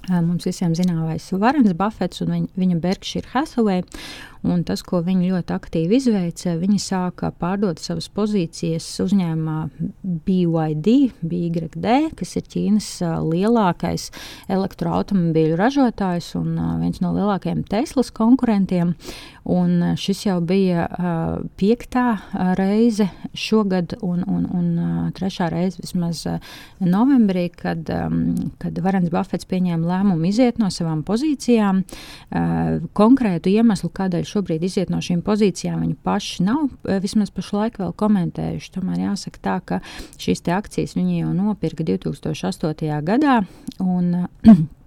Mums 0.08 0.46
visiem 0.48 0.72
zināmais 0.74 1.26
Varens 1.36 1.74
Buffets 1.76 2.22
un 2.24 2.32
viņa, 2.32 2.48
viņa 2.58 2.78
Berkshire 2.80 3.30
Hathaway. 3.34 3.84
Un 4.46 4.62
tas, 4.64 4.80
ko 4.86 5.02
viņi 5.04 5.32
ļoti 5.34 5.52
aktīvi 5.52 5.98
izveica, 6.00 6.54
viņi 6.56 6.78
sāka 6.80 7.28
pārdot 7.36 7.80
savas 7.82 8.08
pozīcijas 8.16 8.86
uzņēmumā 9.04 9.58
BYD, 10.26 10.94
BYD, 11.20 11.96
kas 12.16 12.36
ir 12.40 12.46
Ķīnas 12.54 12.88
lielākais 13.26 14.08
elektroautomobīļu 14.48 15.58
ražotājs 15.60 16.32
un 16.40 16.54
viens 16.80 17.02
no 17.04 17.12
lielākajiem 17.16 17.66
Teslas 17.68 18.12
konkurentiem. 18.16 18.94
Un 19.50 19.94
šis 19.98 20.26
jau 20.26 20.36
bija 20.44 20.84
uh, 20.84 21.40
piektā 21.58 22.20
reize 22.58 23.06
šogad, 23.34 23.96
un, 24.04 24.20
un, 24.28 24.44
un 24.54 24.66
trešā 25.16 25.48
reize 25.50 25.80
vismaz 25.80 26.22
novembrī, 26.84 27.46
kad, 27.56 27.88
um, 27.88 28.34
kad 28.60 28.76
Varens 28.84 29.10
Buffets 29.10 29.48
pieņēma 29.50 29.88
lēmumu 29.88 30.28
iziet 30.28 30.60
no 30.60 30.68
savām 30.72 31.00
pozīcijām. 31.08 31.80
Uh, 31.82 32.84
konkrētu 32.96 33.50
iemeslu, 33.54 33.90
kādēļ 33.96 34.28
šobrīd 34.30 34.64
iziet 34.66 34.92
no 34.92 35.00
šīm 35.04 35.22
pozīcijām, 35.26 35.82
viņi 35.84 35.96
paši 36.06 36.46
nav 36.46 37.00
vismaz 37.02 37.32
pašlaik 37.34 37.80
vēl 37.82 37.94
komentējuši. 38.00 38.74
Tomēr 38.76 39.06
jāsaka 39.08 39.44
tā, 39.44 39.56
ka 39.66 39.80
šīs 40.20 40.44
akcijas 40.50 40.96
viņi 40.98 41.22
jau 41.22 41.32
nopirka 41.36 41.86
2008. 41.86 43.00
gadā. 43.06 43.40
Un, 43.82 44.28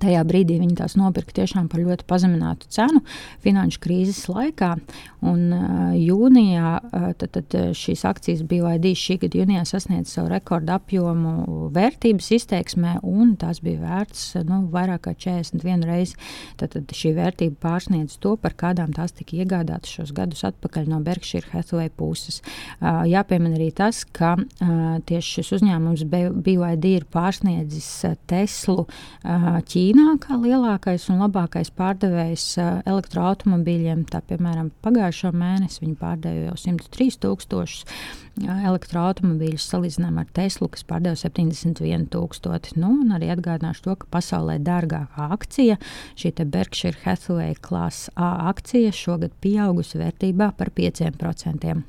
Tajā 0.00 0.22
brīdī 0.28 0.58
viņi 0.62 0.78
tās 0.80 0.96
nopirka 0.96 1.34
tiešām 1.42 1.68
par 1.72 1.82
ļoti 1.82 2.06
pazeminātu 2.08 2.70
cenu 2.72 3.02
finanšu 3.44 3.82
krīzes 3.82 4.24
laikā. 4.30 4.74
Un, 5.22 5.42
uh, 5.54 5.92
jūnijā 5.94 6.70
tad, 7.18 7.28
tad 7.36 7.54
šīs 7.78 8.02
akcijas 8.08 8.42
BYD 8.48 8.92
šī 8.98 9.18
gada 9.22 9.38
jūnijā 9.42 9.62
sasniedza 9.68 10.16
savu 10.16 10.32
rekordu 10.32 10.74
apjomu 10.74 11.68
vērtības 11.74 12.30
izteiksmē, 12.38 12.96
un 13.06 13.36
tās 13.40 13.62
bija 13.62 13.80
vērts 13.82 14.24
nu, 14.48 14.62
vairāk 14.72 15.06
kā 15.06 15.14
41 15.26 15.86
reizi. 15.88 16.18
Tad, 16.60 16.74
tad 16.74 16.92
šī 16.96 17.14
vērtība 17.16 17.58
pārsniedz 17.62 18.18
to, 18.22 18.34
par 18.40 18.56
kādām 18.58 18.92
tās 18.96 19.14
tika 19.16 19.36
iegādātas 19.40 19.92
šos 19.96 20.12
gadus 20.16 20.44
atpakaļ 20.48 20.90
no 20.92 21.00
Berkshire 21.04 21.48
Hathaway 21.52 21.90
puses. 21.90 22.40
Uh, 22.80 23.02
jāpiemina 23.08 23.58
arī 23.58 23.70
tas, 23.76 24.02
ka 24.04 24.34
uh, 24.38 24.98
tieši 25.08 25.38
šis 25.38 25.52
uzņēmums 25.58 26.04
BYD 26.08 26.94
ir 26.98 27.08
pārsniedzis 27.12 27.90
Teslu 28.30 28.84
uh, 28.86 29.58
Ķīnā 29.82 30.12
kā 30.22 30.36
lielākais 30.38 31.08
un 31.10 31.24
labākais 31.24 31.72
pārdevējs 31.74 32.44
elektroautomobīļiem. 32.86 34.04
Tā, 34.12 34.20
piemēram, 34.28 34.68
pagājušo 34.84 35.32
mēnesi 35.34 35.82
viņi 35.82 35.96
pārdeva 35.98 36.44
jau 36.52 36.58
103 36.60 37.16
tūkstošus 37.24 37.80
uh, 37.82 38.60
elektroautomobīļus 38.70 39.66
salīdzinājumā 39.72 40.22
ar 40.22 40.30
Teslu, 40.38 40.68
kas 40.70 40.86
pārdeva 40.86 41.18
71 41.18 42.06
tūkstoti. 42.14 42.76
Nu, 42.78 42.92
arī 43.16 43.32
atgādināšu 43.34 43.88
to, 43.88 43.96
ka 44.04 44.10
pasaulē 44.20 44.60
dārgākā 44.62 45.26
akcija, 45.34 45.80
šī 46.14 46.36
Berkshire 46.44 47.02
Hathaway 47.02 47.58
klasa 47.58 48.14
A 48.14 48.52
akcija, 48.52 48.94
šogad 48.94 49.34
pieaugusi 49.42 49.98
vērtībā 49.98 50.52
par 50.54 50.70
5%. 50.78 51.82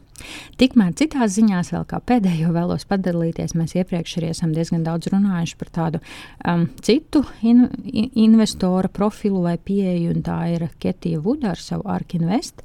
Tikmēr 0.62 0.93
citās 1.00 1.34
ziņās, 1.38 1.72
vēl 1.74 1.86
kā 1.89 2.00
pēdējo 2.05 2.53
vēlos 2.55 2.86
padalīties, 2.89 3.55
mēs 3.58 3.75
iepriekš 3.79 4.17
arī 4.20 4.32
esam 4.34 4.53
diezgan 4.55 4.86
daudz 4.86 5.10
runājuši 5.12 5.58
par 5.60 5.72
tādu 5.74 6.01
um, 6.48 6.67
citu 6.86 7.24
in, 7.41 7.65
in, 7.89 8.12
investora 8.27 8.91
profilu 8.93 9.43
vai 9.46 9.58
pieeju, 9.58 10.13
un 10.13 10.25
tā 10.25 10.39
ir 10.53 10.67
Ketija 10.82 11.22
Vuda 11.24 11.53
ar 11.53 11.62
savu 11.62 11.88
Ark 11.91 12.15
Invest. 12.20 12.62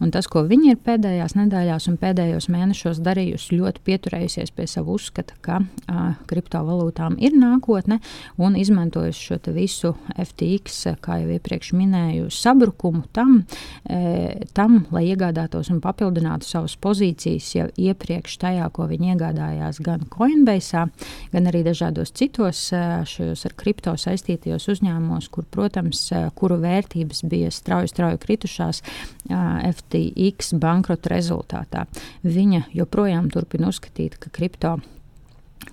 Un 0.00 0.12
tas, 0.12 0.28
ko 0.30 0.42
viņi 0.48 0.72
ir 0.72 0.78
pēdējās 0.80 1.34
nedēļās 1.36 1.88
un 1.90 1.98
pēdējos 2.00 2.48
mēnešos 2.52 3.02
darījusi, 3.04 3.58
ļoti 3.58 3.82
pieturējusies 3.84 4.52
pie 4.56 4.64
savu 4.70 4.94
uzskata, 4.96 5.36
ka 5.44 5.58
uh, 5.60 6.14
kriptovalūtām 6.30 7.18
ir 7.20 7.36
nākotne 7.36 8.00
un 8.40 8.56
izmantojusi 8.56 9.26
šo 9.30 9.40
visu 9.56 9.92
FTX, 10.14 10.96
kā 11.04 11.20
jau 11.20 11.34
iepriekš 11.34 11.74
minēju, 11.76 12.30
sabrukumu 12.32 13.02
tam, 13.14 13.40
e, 13.84 14.46
tam 14.56 14.84
lai 14.94 15.06
iegādātos 15.10 15.70
un 15.72 15.80
papildinātu 15.84 16.48
savus 16.48 16.76
pozīcijas 16.76 16.89
pozīcijas 16.90 17.48
jau 17.54 17.68
iepriekš 17.78 18.36
tajā, 18.42 18.66
ko 18.74 18.88
viņi 18.90 19.14
iegādājās 19.14 19.80
gan 19.86 20.04
Coinbase, 20.10 20.86
gan 21.32 21.50
arī 21.50 21.62
dažādos 21.66 22.12
citos 22.18 22.66
šajos 22.70 23.46
ar 23.46 23.56
kripto 23.58 23.94
saistītajos 23.94 24.66
uzņēmumos, 24.74 25.30
kur, 25.32 25.46
protams, 25.50 26.02
kuru 26.38 26.58
vērtības 26.62 27.24
bija 27.30 27.50
strauji, 27.54 27.92
strauji 27.94 28.20
kritušās 28.26 28.82
FTX 29.30 30.54
bankrota 30.60 31.14
rezultātā. 31.14 31.86
Viņa 32.26 32.66
joprojām 32.74 33.30
turpina 33.30 33.70
uzskatīt, 33.70 34.18
ka 34.20 34.32
kripto 34.34 34.78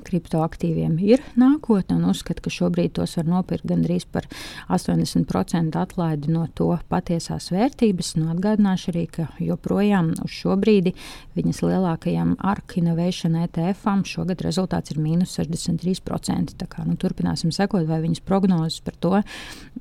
kriptoaktīviem 0.05 0.97
ir 1.03 1.23
nākotne 1.39 1.97
un 1.97 2.09
uzskata, 2.11 2.43
ka 2.43 2.51
šobrīd 2.53 2.95
tos 2.97 3.15
var 3.19 3.29
nopirkt 3.29 3.67
gandrīz 3.69 4.05
par 4.11 4.27
80% 4.73 5.77
atlaidi 5.79 6.31
no 6.33 6.45
to 6.57 6.69
patiesās 6.91 7.49
vērtības. 7.53 8.13
Nu, 8.19 8.29
atgādināšu 8.33 8.91
arī, 8.93 9.05
ka 9.17 9.27
joprojām 9.43 10.13
uz 10.23 10.33
šo 10.33 10.57
brīdi 10.59 10.93
viņas 11.37 11.63
lielākajam 11.65 12.35
ARK 12.51 12.77
Innovation 12.81 13.37
ETF-am 13.43 14.03
šogad 14.07 14.43
rezultāts 14.45 14.93
ir 14.93 15.01
mīnus 15.01 15.35
63%. 15.39 16.57
Tā 16.61 16.69
kā, 16.71 16.85
nu, 16.87 16.97
turpināsim 16.99 17.53
sekot, 17.55 17.87
vai 17.89 18.01
viņas 18.03 18.23
prognozes 18.27 18.81
par 18.85 18.97
to, 19.01 19.13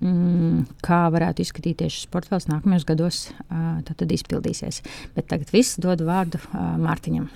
mm, 0.00 0.66
kā 0.86 1.04
varētu 1.12 1.44
izskatīties 1.44 2.00
šis 2.00 2.10
portfels 2.12 2.48
nākamajos 2.50 2.88
gados, 2.88 3.22
uh, 3.48 3.78
tad, 3.86 4.06
izpildīsies. 4.16 4.82
Bet 5.16 5.30
tagad 5.32 5.52
viss 5.54 5.80
dod 5.82 6.04
vārdu 6.06 6.40
uh, 6.42 6.76
Mārtiņam 6.80 7.30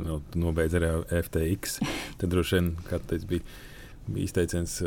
nu, 0.00 0.20
nobeidz 0.38 0.76
arī 0.78 0.92
FTX. 1.08 1.80
Tad 2.20 2.32
droši 2.32 2.58
vien 2.58 2.70
kādreiz 2.88 3.26
bija, 3.28 3.44
bija 4.08 4.28
izteiciens, 4.28 4.78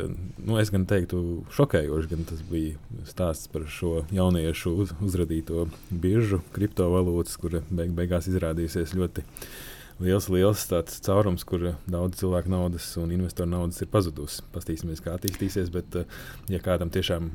nu, 0.43 0.57
es 0.61 0.71
gan 0.73 0.87
teiktu, 0.89 1.43
šokējoši, 1.55 2.09
gan 2.11 2.25
tas 2.29 2.41
bija 2.49 3.03
stāsts 3.09 3.51
par 3.51 3.67
šo 3.71 4.03
jauniešu 4.13 4.73
uz, 4.83 4.95
uzradīto 5.03 5.67
biržu, 5.89 6.41
kriptovalūtas, 6.55 7.37
kura 7.41 7.63
beig, 7.69 7.93
beigās 7.97 8.27
izrādīsies 8.31 8.95
ļoti 8.97 9.23
liels, 10.03 10.27
liels 10.33 10.67
caurums, 11.05 11.45
kur 11.47 11.71
daudz 11.85 12.19
cilvēku 12.21 12.51
naudas 12.51 12.89
un 12.99 13.13
investoru 13.15 13.53
naudas 13.53 13.81
ir 13.83 13.91
pazudusi. 13.93 14.43
Pastīsimies, 14.53 15.03
kā 15.03 15.15
attīstīsies, 15.17 15.71
bet 15.73 16.03
ja 16.51 16.61
kādam 16.63 16.91
tiešām 16.93 17.31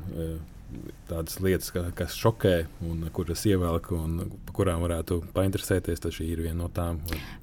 tādas 1.09 1.39
lietas, 1.41 1.71
ka, 1.73 1.83
kas 1.97 2.13
šokē 2.17 2.53
un 2.85 3.07
kuras 3.13 3.41
ievelk 3.49 3.89
un 3.95 4.19
par 4.45 4.55
kurām 4.59 4.83
varētu 4.83 5.19
painteresēties, 5.33 6.01
tad 6.03 6.13
šī 6.13 6.27
ir 6.33 6.43
viena 6.45 6.59
no 6.61 6.69
tām. 6.73 6.99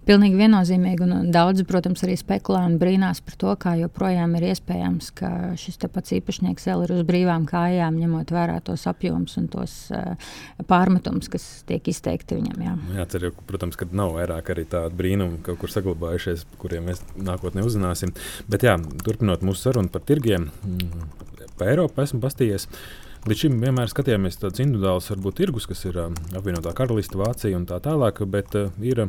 Pilnīgi 0.07 0.39
viennozīmīgi. 0.39 1.03
Un 1.07 1.31
daudzi, 1.35 1.67
protams, 1.67 2.05
arī 2.07 2.15
spekulē 2.21 2.63
un 2.69 2.77
brīnās 2.81 3.23
par 3.27 3.39
to, 3.41 3.55
kā 3.63 3.75
joprojām 3.81 4.37
ir 4.39 4.49
iespējams, 4.53 5.11
ka 5.19 5.31
šis 5.59 5.81
pats 5.87 6.15
īpašnieks 6.19 6.69
vēl 6.71 6.87
ir 6.87 6.95
uz 6.99 7.03
brīvām 7.09 7.47
kājām, 7.49 7.99
ņemot 8.03 8.33
vērā 8.35 8.61
tos 8.67 8.87
apjomus 8.91 9.37
un 9.41 9.51
tos 9.53 9.77
uh, 9.95 10.31
pārmetumus, 10.71 11.31
kas 11.33 11.47
tiek 11.69 11.91
izteikti 11.91 12.39
viņam. 12.39 12.63
Jā, 12.63 12.77
nu, 12.79 12.99
Jācer, 13.01 13.29
protams, 13.49 13.79
ka 13.81 13.89
nav 13.91 14.15
vairāk 14.19 14.55
arī 14.55 14.67
tādu 14.71 14.95
brīnumu 14.99 15.43
kaut 15.47 15.61
kur 15.63 15.73
saglabājušies, 15.73 16.47
kuriem 16.63 16.91
mēs 16.91 17.03
nākotnē 17.19 17.67
uzzināsim. 17.67 18.15
Bet 18.51 18.67
jā, 18.67 18.79
turpinot 19.03 19.43
mūsu 19.47 19.67
sarunu 19.67 19.91
par 19.93 20.07
tirgiem, 20.07 20.51
pa 21.59 21.71
Eiropu 21.71 22.03
esmu 22.05 22.23
pastījies. 22.25 22.69
Līdz 23.27 23.43
šim 23.43 23.57
vienmēr 23.63 23.91
skatījāmies 23.91 24.39
tādus 24.39 24.63
individuālus, 24.63 25.11
varbūt 25.11 25.41
tirgus, 25.41 25.67
kas 25.67 25.83
ir 25.89 25.99
uh, 25.99 26.13
apvienotā 26.39 26.71
karaliste, 26.79 27.19
Vācija 27.19 27.59
un 27.59 27.65
tā 27.67 27.81
tālāk, 27.83 28.21
bet 28.31 28.55
uh, 28.55 28.69
ir, 28.87 29.03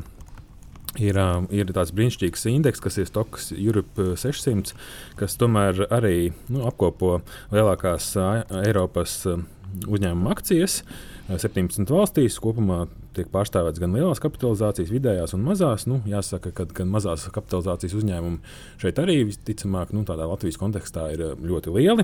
ir, 0.98 1.20
uh, 1.22 1.44
ir 1.54 1.70
tāds 1.76 1.94
brīnišķīgs 1.94 2.48
indeks, 2.50 2.82
kas 2.82 2.98
ir 2.98 3.10
Stoks 3.10 3.52
Europe 3.54 4.16
600, 4.18 4.74
kas 5.20 5.38
tomēr 5.38 5.86
arī 5.94 6.32
nu, 6.50 6.64
apkopo 6.66 7.20
lielākās 7.54 8.10
uh, 8.18 8.42
Eiropas 8.64 9.20
uh, 9.30 9.46
uzņēmuma 9.86 10.34
akcijas. 10.34 10.82
17 11.28 11.92
valstīs 11.92 12.38
kopumā 12.40 12.86
tiek 13.18 13.30
pārstāvēts 13.34 13.82
gan 13.82 13.96
lielās 13.96 14.22
kapitalizācijas, 14.24 14.94
vidējās 14.94 15.34
un 15.38 15.42
mazās. 15.46 15.82
Nu, 15.90 15.96
jāsaka, 16.10 16.50
ka 16.56 16.64
gan 16.80 16.90
mazās 16.94 17.22
kapitalizācijas 17.34 17.98
uzņēmumi 18.00 18.40
šeit 18.82 18.96
arī 19.04 19.16
visticamāk, 19.30 19.88
nu, 19.96 20.02
tādā 20.08 20.24
Latvijas 20.30 20.62
kontekstā 20.62 21.04
ir 21.16 21.20
ļoti 21.42 21.70
lieli. 21.80 22.04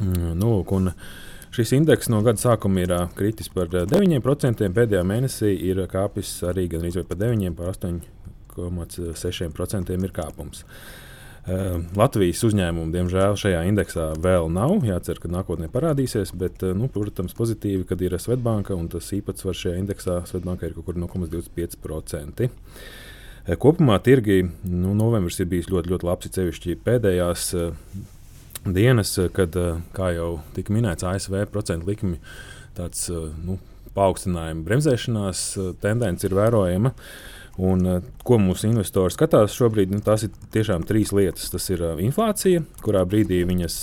Mm, 0.00 0.32
nu, 0.40 0.48
Šis 1.52 1.68
indeks 1.76 2.08
no 2.08 2.24
gada 2.24 2.40
sākuma 2.40 2.80
ir 2.80 2.88
uh, 2.96 3.12
kritis 3.12 3.52
par 3.52 3.68
9%, 3.68 4.64
pēdējā 4.72 5.04
mēnesī 5.04 5.52
ir 5.68 5.84
kāpis 5.92 6.40
arī 6.48 6.64
gandrīz 6.72 6.96
par 7.04 7.20
9%, 7.20 7.52
par 7.58 7.68
8,6% 7.76 9.92
ir 9.92 10.12
kāpums. 10.16 10.64
Uh, 10.64 11.11
Latvijas 11.98 12.38
uzņēmumu, 12.46 12.92
diemžēl, 12.94 13.34
šajā 13.40 13.64
indeksā 13.66 14.12
vēl 14.22 14.46
nav. 14.54 14.76
Jācer, 14.86 15.18
ka 15.18 15.30
nākotnē 15.32 15.66
parādīsies, 15.72 16.30
bet, 16.38 16.62
uh, 16.62 16.70
nu, 16.78 16.86
protams, 16.92 17.34
pozitīvi, 17.34 17.82
kad 17.88 18.04
ir 18.04 18.14
Svetbanka 18.22 18.76
un 18.78 18.86
tas 18.92 19.10
īpatsvars 19.16 19.64
šajā 19.64 19.80
indeksā 19.80 20.20
Svetbanka 20.30 20.68
ir 20.68 20.76
kaut 20.76 20.86
kur 20.86 21.00
0,25%. 21.02 22.46
Kopumā 23.58 23.98
tirgi 24.06 24.44
nu, 24.70 24.92
novembris 24.94 25.40
ir 25.42 25.48
bijis 25.50 25.66
ļoti, 25.72 25.90
ļoti 25.90 26.06
labs, 26.06 26.30
sevišķi 26.30 26.78
pēdējās 26.86 27.48
dienas, 28.64 29.18
kad, 29.32 29.56
eh, 29.56 29.80
kā 29.92 30.12
jau 30.14 30.40
tika 30.54 30.72
minēts, 30.72 31.02
ASV 31.02 31.46
procentu 31.50 31.88
likmi 31.90 32.18
tāds 32.76 33.08
eh, 33.10 33.32
nu, 33.44 33.58
paaugstinājuma 33.96 34.64
bremzēšanās 34.66 35.44
eh, 35.58 35.72
tendence 35.82 36.26
ir 36.26 36.36
vērojama. 36.38 36.94
Un, 37.60 37.84
ko 38.24 38.38
mūsu 38.40 38.70
investori 38.70 39.12
skatās 39.12 39.52
šobrīd, 39.58 39.92
nu, 39.92 40.00
tās 40.04 40.24
ir 40.24 40.32
tiešām 40.54 40.86
trīs 40.88 41.12
lietas. 41.12 41.50
Tas 41.52 41.68
ir 41.74 41.84
inflācija, 42.00 42.62
kurā 42.80 43.04
brīdī 43.08 43.42
viņas 43.48 43.78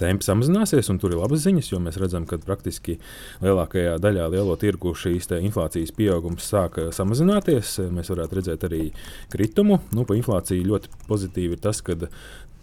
tempi 0.00 0.24
samazināsies, 0.24 0.88
un 0.90 0.98
tur 1.00 1.12
ir 1.12 1.20
labas 1.20 1.42
ziņas, 1.44 1.68
jo 1.72 1.80
mēs 1.82 1.98
redzam, 2.00 2.24
ka 2.28 2.38
praktiski 2.40 2.96
lielākajā 3.44 3.98
daļā 4.02 4.30
lielo 4.32 4.56
tirgu 4.60 4.94
šīs 4.96 5.28
inflācijas 5.36 5.92
pieaugums 5.96 6.48
sāk 6.48 6.80
samazināties. 6.96 7.76
Mēs 7.92 8.10
varētu 8.14 8.40
redzēt 8.40 8.66
arī 8.70 8.88
kritumu. 9.32 9.82
Nu, 9.94 10.06
pa 10.08 10.16
inflāciju 10.18 10.70
ļoti 10.72 10.92
pozitīvi 11.10 11.58
ir 11.58 11.62
tas, 11.62 11.84
ka 11.84 11.98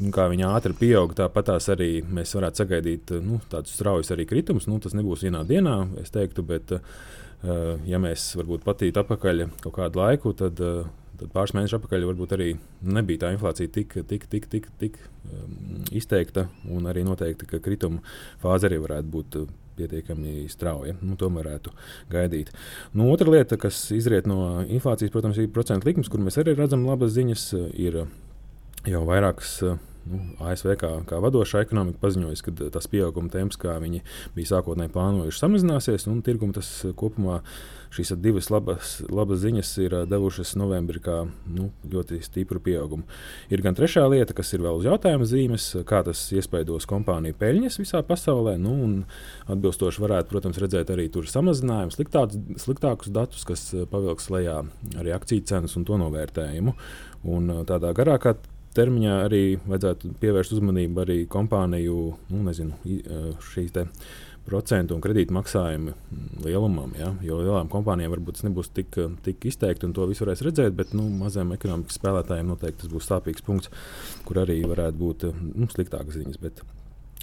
kā 0.01 0.27
viņa 0.31 0.49
ātri 0.57 0.73
pieaug, 0.79 1.13
tāpat 1.13 1.51
tās 1.51 1.69
arī 1.69 1.99
mēs 2.01 2.33
varētu 2.33 2.63
sagaidīt 2.63 3.13
nu, 3.21 3.37
tādus 3.51 3.77
straujus 3.77 4.09
arī 4.15 4.25
kritumus. 4.25 4.65
Nu, 4.65 4.81
tas 4.81 4.97
nebūs 4.97 5.27
vienā 5.27 5.45
dienā, 5.45 5.77
es 6.01 6.09
teiktu, 6.13 6.45
bet, 6.47 6.73
uh, 6.73 7.19
ja 7.41 7.99
mēs 8.01 8.31
varbūt 8.37 8.65
patītu 8.65 9.01
atpakaļ 9.01 9.45
kaut 9.63 9.75
kādu 9.77 10.01
laiku, 10.01 10.33
tad, 10.37 10.59
uh, 10.61 10.89
tad 11.19 11.31
pāris 11.33 11.55
mēnešus 11.57 11.79
atpakaļ 11.79 12.05
varbūt 12.11 12.35
arī 12.37 12.51
nebija 12.85 13.25
tā 13.25 13.31
inflācija 13.35 13.71
tik, 13.73 13.97
tik, 14.09 14.27
tik, 14.29 14.45
tik, 14.51 14.69
tik 14.81 14.99
um, 15.31 15.81
izteikta, 15.89 16.47
un 16.69 16.89
arī 16.91 17.05
noteikti, 17.07 17.49
ka 17.49 17.61
krituma 17.63 18.03
fāze 18.43 18.69
arī 18.69 18.81
varētu 18.83 19.11
būt. 19.17 19.41
Pietiekami 19.71 20.43
strauja. 20.51 20.91
Nu, 20.99 21.15
to 21.17 21.29
varētu 21.31 21.71
gaidīt. 22.11 22.49
Nu, 22.93 23.05
otra 23.09 23.31
lieta, 23.31 23.55
kas 23.57 23.79
izriet 23.95 24.27
no 24.29 24.59
inflācijas, 24.67 25.13
protams, 25.13 25.39
ir 25.39 25.47
procentu 25.55 25.87
likmes, 25.87 26.09
kur 26.11 26.21
mēs 26.21 26.37
arī 26.37 26.53
redzam 26.59 26.83
labas 26.85 27.15
ziņas. 27.15 27.45
Ir 27.79 28.01
jau 28.91 29.01
vairākas 29.07 29.55
Nu, 30.09 30.17
ASV 30.41 30.73
kā, 30.81 30.89
kā 31.05 31.19
vadošā 31.21 31.61
ekonomika 31.61 32.01
paziņoja, 32.01 32.39
ka 32.47 32.69
tas 32.73 32.87
pieauguma 32.89 33.29
temps, 33.29 33.59
kā 33.61 33.75
viņi 33.81 34.01
bija 34.33 34.55
sākotnēji 34.55 34.93
plānojuši, 34.95 35.37
samazināsies. 35.37 36.07
Un 36.09 36.23
tirgum 36.25 36.55
tas 36.55 36.69
kopumā 36.97 37.41
šīs 37.93 38.13
divas 38.23 38.49
labas, 38.49 38.95
labas 39.11 39.41
ziņas 39.43 39.71
ir 39.83 39.95
devušas 40.09 40.55
novembrī 40.57 41.03
kā 41.05 41.17
nu, 41.51 41.69
ļoti 41.91 42.21
stipru 42.25 42.61
pieaugumu. 42.63 43.05
Ir 43.53 43.61
gan 43.61 43.77
trešā 43.77 44.07
lieta, 44.09 44.33
kas 44.37 44.53
ir 44.55 44.63
vēl 44.65 44.79
uz 44.79 44.87
jautājuma 44.87 45.27
zīmes, 45.27 45.67
kā 45.87 46.01
tas 46.07 46.23
iespaidos 46.33 46.87
kompāniju 46.89 47.37
peļņas 47.37 47.77
visā 47.83 48.01
pasaulē. 48.07 48.55
Nu, 48.61 48.73
atbilstoši 49.51 50.01
varētu, 50.01 50.31
protams, 50.31 50.61
redzēt 50.63 50.93
arī 50.95 51.09
tur 51.13 51.29
samazinājumu, 51.29 51.93
sliktākus, 51.93 52.41
sliktākus 52.63 53.13
datus, 53.13 53.45
kas 53.45 53.67
pavilks 53.91 54.31
lejā 54.33 54.63
arī 54.97 55.13
akciju 55.13 55.45
cenas 55.51 55.77
un 55.77 55.85
to 55.85 55.99
novērtējumu. 56.01 56.73
Un 57.31 57.53
tādā 57.69 57.91
garākā 57.93 58.33
termiņā 58.77 59.15
arī 59.27 59.43
vajadzētu 59.65 60.15
pievērst 60.21 60.57
uzmanību 60.57 61.03
arī 61.03 61.17
kompāniju 61.31 61.95
nu, 62.31 62.43
nezinu, 62.47 62.77
šīs 63.51 63.73
procentu 64.45 64.95
un 64.95 65.03
kredītu 65.03 65.35
maksājumu 65.35 65.93
lielumam. 66.45 66.95
Ja? 66.97 67.11
Jo 67.25 67.39
lielām 67.43 67.69
kompānijām 67.71 68.15
varbūt 68.15 68.39
tas 68.39 68.47
nebūs 68.47 68.71
tik, 68.73 68.97
tik 69.25 69.47
izteikti, 69.51 69.85
un 69.87 69.95
to 69.95 70.07
visu 70.09 70.25
varēs 70.25 70.43
redzēt, 70.47 70.73
bet 70.77 70.95
nu, 70.97 71.05
maziem 71.21 71.53
ekonomikas 71.55 71.99
spēlētājiem 72.01 72.49
noteikti 72.49 72.83
tas 72.83 72.93
būs 72.93 73.09
sāpīgs 73.11 73.45
punkts, 73.45 73.71
kur 74.27 74.41
arī 74.41 74.61
varētu 74.65 75.01
būt 75.01 75.27
nu, 75.31 75.69
sliktākas 75.71 76.17
ziņas. 76.17 76.41
Bet 76.41 76.63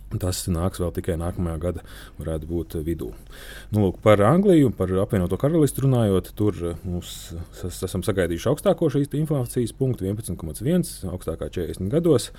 Tas 0.09 0.47
nāks 0.49 0.81
vēl 0.81 0.93
tikai 0.97 1.19
nākamajā 1.21 1.59
gada, 1.61 1.83
varētu 2.17 2.49
būt 2.49 2.77
vidū. 2.87 3.11
Nu, 3.75 3.83
lūk, 3.83 3.99
par 4.05 4.23
Angliju, 4.25 4.71
par 4.73 4.93
apvienoto 5.03 5.37
karalisti 5.41 5.85
runājot, 5.85 6.31
tur 6.39 6.57
mums 6.81 7.35
esam 7.69 8.05
sagaidījuši 8.07 8.49
augstāko 8.49 8.89
šīs 8.95 9.13
inflācijas 9.21 9.77
punktu, 9.77 10.09
11,1, 10.09 10.89
augstākā 11.13 11.51
40 11.53 11.93
gados. 11.93 12.31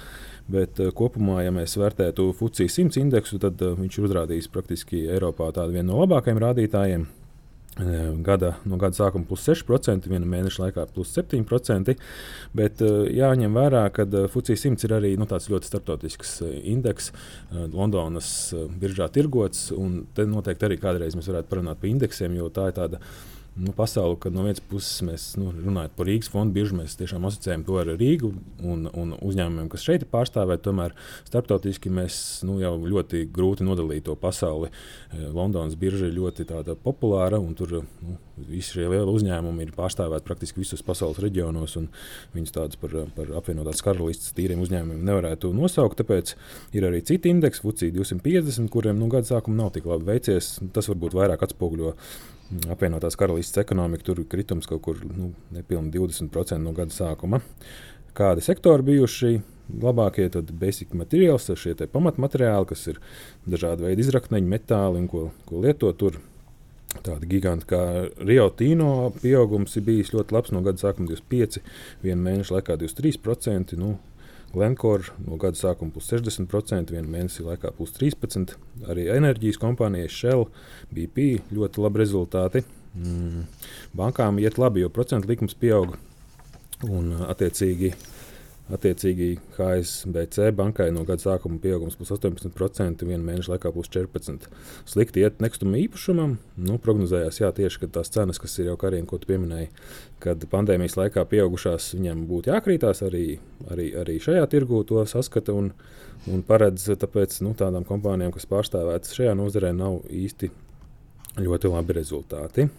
Bet 0.49 0.81
eh, 0.81 0.89
kopumā, 0.97 1.43
ja 1.45 1.53
mēs 1.53 1.77
vērtētu 1.77 2.31
FUCI 2.39 2.65
100 2.73 3.03
indeksu, 3.03 3.37
tad 3.43 3.61
eh, 3.61 3.77
viņš 3.77 3.99
ir 3.99 4.09
uzrādījis 4.09 4.49
praktiski 4.49 5.05
Eiropā 5.05 5.51
tādu 5.53 5.77
vienu 5.77 5.91
no 5.91 6.01
labākajiem 6.01 6.41
rādītājiem. 6.41 7.05
Gada, 7.77 8.55
no 8.67 8.75
gada 8.81 8.97
sākuma 8.97 9.27
plus 9.29 9.45
6%, 9.47 10.09
viena 10.11 10.27
mēneša 10.27 10.65
laikā 10.65 10.83
plus 10.91 11.13
7%. 11.15 11.95
Bet 12.57 12.81
jāņem 12.81 13.55
vērā, 13.55 13.85
ka 13.95 14.03
FUCI 14.33 14.57
100 14.59 14.87
ir 14.87 14.95
arī 14.97 15.13
nu, 15.19 15.27
tāds 15.29 15.47
ļoti 15.51 15.69
starptautisks 15.69 16.39
indeks, 16.59 17.11
Londonas 17.53 18.31
biržā 18.81 19.07
tirgots. 19.15 19.69
Te 20.17 20.27
noteikti 20.27 20.67
arī 20.67 20.79
kādreiz 20.81 21.15
mēs 21.15 21.31
varētu 21.31 21.51
parunāt 21.53 21.79
par 21.79 21.91
indeksiem, 21.91 22.35
jo 22.41 22.49
tā 22.51 22.71
ir 22.71 22.79
tāda 22.81 22.99
nu, 23.59 23.71
pasauli, 23.75 24.15
kad 24.19 24.33
no 24.33 24.43
vienas 24.45 24.61
puses 24.63 25.01
mēs 25.05 25.25
nu, 25.39 25.49
runājam 25.51 25.91
par 25.97 26.07
Rīgas 26.07 26.31
fondu 26.31 26.55
bieži 26.55 26.77
mēs 26.77 26.95
tiešām 26.99 27.25
asociējam 27.27 27.65
to 27.67 27.75
ar 27.81 27.91
Rīgu 27.99 28.31
un, 28.63 28.87
un 28.87 29.11
uzņēmumiem, 29.17 29.67
kas 29.71 29.83
šeit 29.85 30.05
ir 30.05 30.11
pārstāvēti. 30.11 30.63
Tomēr 30.69 30.95
starptautiski 31.27 31.91
mēs 31.93 32.19
nu, 32.47 32.59
jau 32.63 32.73
ļoti 32.79 33.25
grūti 33.35 33.67
nodalīt 33.67 34.07
to 34.07 34.15
pasauli. 34.19 34.71
Eh, 34.71 35.27
Londonas 35.35 35.77
birža 35.79 36.07
ir 36.07 36.15
ļoti 36.17 36.47
populāra 36.83 37.41
un 37.41 37.53
tur 37.57 37.81
nu, 37.83 38.15
visi 38.47 38.77
šie 38.77 38.87
lielie 38.87 39.11
uzņēmumi 39.11 39.67
ir 39.67 39.75
pārstāvēti 39.75 40.27
praktiski 40.27 40.63
visos 40.63 40.83
pasaules 40.85 41.19
reģionos. 41.23 41.77
Viņus 42.35 42.55
tādus 42.55 42.79
par, 42.79 42.95
par 43.15 43.35
apvienotās 43.41 43.83
karalistes 43.85 44.33
tīriem 44.37 44.63
uzņēmumiem 44.63 45.05
nevarētu 45.11 45.51
nosaukt. 45.55 45.99
Tāpēc 45.99 46.35
ir 46.77 46.87
arī 46.87 47.03
citi 47.05 47.33
indeksi, 47.33 47.63
FUCI 47.65 47.91
250, 47.95 48.71
kuriem 48.71 48.99
nu, 48.99 49.11
gada 49.11 49.27
sākumā 49.27 49.59
nav 49.63 49.73
tik 49.75 49.89
labi 49.89 50.13
veicies. 50.13 50.57
Tas 50.75 50.87
varbūt 50.91 51.17
vairāk 51.17 51.43
atspoguļo 51.49 51.95
apvienotās 52.71 53.17
karalistes 53.19 53.61
ekonomika, 53.61 54.07
tur 54.09 54.23
kritums 54.29 54.67
kaut 54.69 54.81
kur 54.85 54.99
nu, 55.05 55.33
nepilnīgi 55.55 55.99
20% 55.99 56.59
no 56.63 56.73
gada 56.77 56.93
sākuma. 56.95 57.41
Kādi 58.17 58.43
sektori 58.43 58.85
bijuši 58.87 59.37
labākie, 59.83 60.25
tad 60.33 60.49
basic 60.59 60.95
materiāls, 60.97 61.45
šie 61.61 61.75
pamatmateriāli, 61.93 62.69
kas 62.71 62.87
ir 62.89 62.99
dažādi 63.49 63.85
veidi 63.85 64.05
izrakteņi, 64.05 64.49
metāli 64.49 65.03
un 65.03 65.07
ko, 65.11 65.29
ko 65.49 65.63
lietot 65.65 65.99
tur. 66.01 66.19
Tāda 67.05 67.27
giganta 67.29 67.67
kā 67.69 67.79
Rio 68.25 68.47
Tino 68.57 69.11
pieaugums 69.21 69.75
ir 69.77 69.83
bijis 69.85 70.09
ļoti 70.09 70.33
labs 70.33 70.53
no 70.55 70.63
gada 70.65 70.81
sākuma 70.81 71.11
25, 71.11 71.59
viena 72.01 72.23
mēneša 72.25 72.55
laikā 72.55 72.79
23%. 72.81 73.77
Nu, 73.77 73.99
Glencore 74.53 75.13
no 75.27 75.37
gada 75.41 75.57
sākuma 75.57 75.93
plus 75.93 76.09
60%, 76.09 76.93
viena 76.93 77.09
mēnesī 77.09 77.45
laikā 77.45 77.71
plus 77.77 77.93
13%. 77.97 78.55
Arī 78.89 79.07
enerģijas 79.13 79.59
kompānijas 79.61 80.15
Shell, 80.15 80.47
BP 80.95 81.53
ļoti 81.53 81.83
labi 81.85 82.03
rezultāti. 82.03 82.63
mm, 82.95 83.43
bankām 83.97 84.39
iet 84.41 84.57
labi, 84.57 84.81
jo 84.81 84.89
procentu 84.89 85.29
likums 85.29 85.53
pieaug 85.53 85.97
un 86.87 87.11
attiecīgi. 87.27 87.93
Attiecīgi 88.69 89.31
HSBC 89.55 90.51
bankai 90.53 90.91
no 90.93 91.01
gada 91.07 91.23
sākuma 91.23 91.57
pieaugums 91.61 91.95
plus 91.97 92.11
18%, 92.13 93.05
viena 93.07 93.25
mēneša 93.25 93.55
laikā 93.55 93.71
plus 93.73 93.89
14%. 93.89 94.45
Slikti 94.89 95.23
iet 95.23 95.39
nekustamam 95.41 95.79
īpašumam. 95.79 96.35
Nu, 96.67 96.77
prognozējās, 96.83 97.39
jā, 97.41 97.49
tieši 97.57 97.89
tās 97.95 98.13
cenas, 98.13 98.37
kas 98.41 98.59
ir 98.61 98.69
jau 98.69 98.75
karina, 98.81 99.07
ko 99.09 99.17
tu 99.17 99.31
pieminēji, 99.31 99.71
kad 100.21 100.45
pandēmijas 100.51 100.99
laikā 100.99 101.23
pieaugušās, 101.31 101.95
viņiem 101.97 102.21
būtu 102.29 102.53
jākrītās. 102.53 103.01
Arī, 103.07 103.23
arī, 103.73 103.89
arī 104.03 104.19
šajā 104.21 104.45
tirgū 104.51 104.83
to 104.91 105.01
saskata 105.09 105.55
un, 105.57 105.71
un 106.29 106.43
paredz. 106.45 106.91
Tāpēc 107.01 107.39
nu, 107.47 107.55
tādām 107.57 107.87
kompānijām, 107.89 108.35
kas 108.35 108.45
pārstāvētas 108.51 109.17
šajā 109.17 109.33
nozarē, 109.39 109.73
nav 109.73 110.03
īsti 110.13 110.51
ļoti 111.41 111.73
labi 111.73 111.97
rezultāti. 111.97 112.69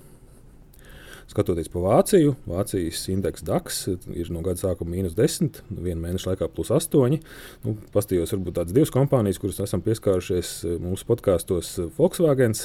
Skatoties 1.31 1.69
pa 1.71 1.79
Vāciju, 1.79 2.33
Vācijas 2.51 3.05
indeks 3.12 3.45
DAX 3.47 3.85
ir 3.87 4.31
no 4.35 4.40
gada 4.43 4.59
sākuma 4.59 4.97
mīnus 4.97 5.14
10, 5.14 5.61
viena 5.71 6.01
mēneša 6.03 6.33
laikā 6.33 6.49
plus 6.51 6.73
8. 6.75 7.21
Nu, 7.62 7.75
Pastījos 7.95 8.35
varbūt 8.35 8.57
tādas 8.57 8.75
divas 8.75 8.90
kompānijas, 8.90 9.38
kuras 9.38 9.61
esam 9.62 9.85
pieskārušies 9.85 10.51
eh, 10.66 10.75
mūsu 10.83 11.07
podkāstos. 11.07 11.71
Eh, 11.79 11.93
Volkswagen. 12.01 12.57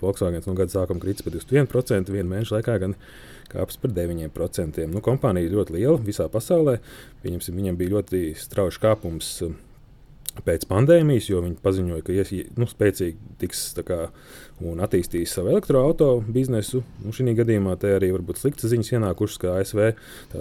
Volkswagen 0.00 0.42
no 0.48 0.56
gada 0.58 0.74
sākuma 0.74 1.04
kritis 1.04 1.22
par 1.22 1.36
21%, 1.36 2.10
viena 2.10 2.32
mēneša 2.32 2.56
laikā 2.56 2.76
gan 2.82 2.98
kāpjas 3.52 3.78
par 3.84 3.94
9%. 3.94 4.82
Nu, 4.90 5.04
kompānija 5.04 5.46
ir 5.46 5.54
ļoti 5.54 5.78
liela 5.78 6.02
visā 6.02 6.26
pasaulē. 6.32 6.80
Viņam 7.22 7.78
bija 7.78 7.94
ļoti 7.94 8.32
strauji 8.34 8.82
kāpums 8.82 9.30
eh, 9.46 9.54
pēc 10.46 10.66
pandēmijas, 10.70 11.28
jo 11.30 11.42
viņi 11.44 11.58
paziņoja, 11.64 12.04
ka 12.06 12.14
ies, 12.14 12.32
nu, 12.58 12.68
spēcīgi 12.70 13.38
tiks 13.40 13.62
kā, 13.86 14.00
un 14.64 14.82
attīstīs 14.84 15.34
savu 15.36 15.52
elektroautorātu 15.54 16.34
biznesu. 16.34 16.82
Nu, 17.04 17.14
šī 17.14 17.34
gadījumā 17.38 17.76
te 17.80 17.94
arī 17.96 18.12
var 18.14 18.24
būt 18.28 18.42
sliktas 18.42 18.72
ziņas 18.72 18.94
ienākušas, 18.98 19.40
ka 19.42 19.56
ASV 19.60 19.82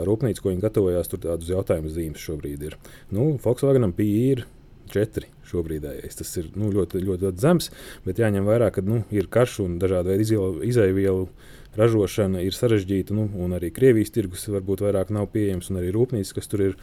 rūpnīca, 0.08 0.44
ko 0.44 0.54
viņi 0.54 0.64
gatavojās, 0.66 1.12
tur 1.12 1.24
tādus 1.26 1.52
jautājumu 1.54 1.94
zīmes 1.94 2.24
šobrīd 2.24 2.70
ir. 2.70 2.78
Nu, 3.14 3.34
Volkswagenam 3.44 3.96
PI 3.98 4.14
ir 4.32 4.46
četri 4.92 5.28
šobrīdējais. 5.48 6.18
Tas 6.20 6.34
ir 6.40 6.50
nu, 6.56 6.72
ļoti, 6.74 7.02
ļoti, 7.04 7.28
ļoti 7.28 7.44
zems, 7.44 7.70
bet 8.06 8.22
jāņem 8.22 8.48
vērā, 8.48 8.72
ka 8.76 8.84
nu, 8.86 9.04
ir 9.14 9.30
karš 9.32 9.62
un 9.66 9.78
dažādu 9.82 10.14
veidu 10.14 10.42
izēvielu 10.68 11.28
ražošana 11.78 12.42
ir 12.46 12.56
sarežģīta, 12.58 13.16
nu, 13.16 13.28
un 13.38 13.54
arī 13.58 13.70
Krievijas 13.74 14.14
tirgus 14.16 14.48
varbūt 14.50 14.82
vairāk 14.88 15.12
nav 15.14 15.30
pieejams, 15.34 15.70
un 15.72 15.82
arī 15.82 15.92
rūpnīcas, 15.94 16.34
kas 16.34 16.50
tur 16.50 16.64
ir 16.72 16.80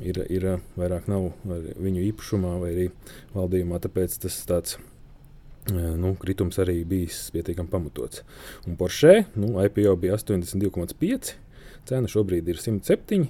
ir, 0.00 0.22
ir 0.32 0.48
vairāk 0.78 1.08
nav 1.10 1.30
viņu 1.44 2.06
īpašumā 2.08 2.56
vai 2.62 2.72
arī 2.72 2.88
valdījumā. 3.34 3.80
Tāpēc 3.82 4.16
tas 4.24 4.38
tāds 4.48 4.78
nu, 5.70 6.14
kritums 6.20 6.58
arī 6.62 6.80
bijis 6.88 7.26
pietiekami 7.34 7.70
pamatots. 7.72 8.24
Un 8.66 8.78
Porsche 8.80 9.24
nu, 9.36 9.54
IPO 9.62 9.96
bija 10.00 10.18
82,5, 10.18 11.34
cena 11.88 12.10
šobrīd 12.10 12.48
ir 12.50 12.60
107, 12.62 13.26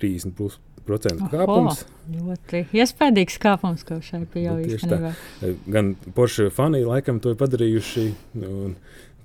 30 0.00 0.38
plus. 0.38 0.60
Procentu 0.86 1.26
kāpums. 1.32 1.80
Oho, 1.82 2.28
ļoti 2.28 2.60
iespaidīgs 2.78 3.40
kāpums, 3.42 3.80
ko 3.82 3.96
šai 4.06 4.20
pieeja 4.30 4.52
īstenībā. 4.62 5.08
Gan 5.74 5.88
Porsche 6.14 6.46
fani 6.54 6.84
laikam 6.86 7.18
to 7.18 7.32
ir 7.34 7.40
padarījuši. 7.40 8.04
Un, 8.46 8.76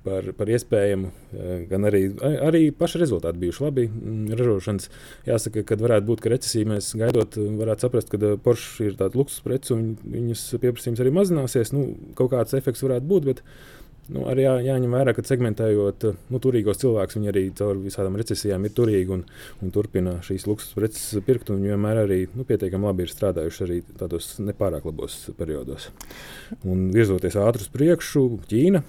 par, 0.05 0.27
par 0.37 0.51
iespējamu, 0.51 1.11
eh, 1.33 1.65
gan 1.69 1.87
arī, 1.89 2.03
arī 2.19 2.61
paši 2.75 3.01
rezultāti 3.03 3.41
bijuši 3.43 3.65
labi. 3.65 3.87
Mm, 3.89 4.37
ražošanas 4.39 4.89
jāsaka, 5.27 5.65
ka 5.67 5.77
varētu 5.81 6.09
būt, 6.09 6.23
ka 6.23 6.33
recesija 6.33 6.69
mēs 6.73 6.93
gaidot, 6.99 7.37
varētu 7.61 7.87
saprast, 7.87 8.13
ka 8.13 8.21
eh, 8.21 8.39
Porsche 8.41 8.89
ir 8.89 8.97
tāds 8.99 9.19
luksus 9.19 9.43
preci 9.45 9.75
un 9.75 9.93
viņas 10.01 10.47
pieprasījums 10.63 11.03
arī 11.03 11.13
mazināsies. 11.19 11.75
Nu, 11.75 11.91
kaut 12.17 12.33
kāds 12.33 12.57
efekts 12.57 12.83
varētu 12.87 13.07
būt. 13.13 13.29
Bet, 13.31 13.45
Nu, 14.11 14.25
arī 14.27 14.43
jā, 14.43 14.55
jāņem 14.65 14.91
vērā, 14.91 15.11
ka 15.15 15.23
segmentējot 15.23 16.03
nu, 16.33 16.39
turīgos 16.41 16.81
cilvēkus, 16.81 17.15
viņi 17.15 17.29
arī 17.31 17.43
caur 17.55 17.77
visām 17.79 18.17
recesijām 18.19 18.65
ir 18.67 18.73
turīgi 18.75 19.13
un, 19.15 19.21
un 19.63 19.71
turpina 19.71 20.17
šīs 20.25 20.47
luksus 20.49 20.73
preces 20.75 21.21
pirkt. 21.23 21.51
Viņi 21.53 21.71
vienmēr 21.71 22.01
arī 22.01 22.17
nu, 22.33 22.43
pietiekami 22.49 22.89
labi 22.89 23.05
ir 23.05 23.13
strādājuši 23.13 23.63
arī 23.67 23.77
tādos 24.01 24.33
nepārāk 24.41 24.89
labos 24.89 25.19
periodos. 25.37 25.91
Un 26.65 26.89
virzoties 26.95 27.37
ātri 27.39 27.63
uz 27.63 27.71
priekšu, 27.71 28.25
Ķīna 28.51 28.83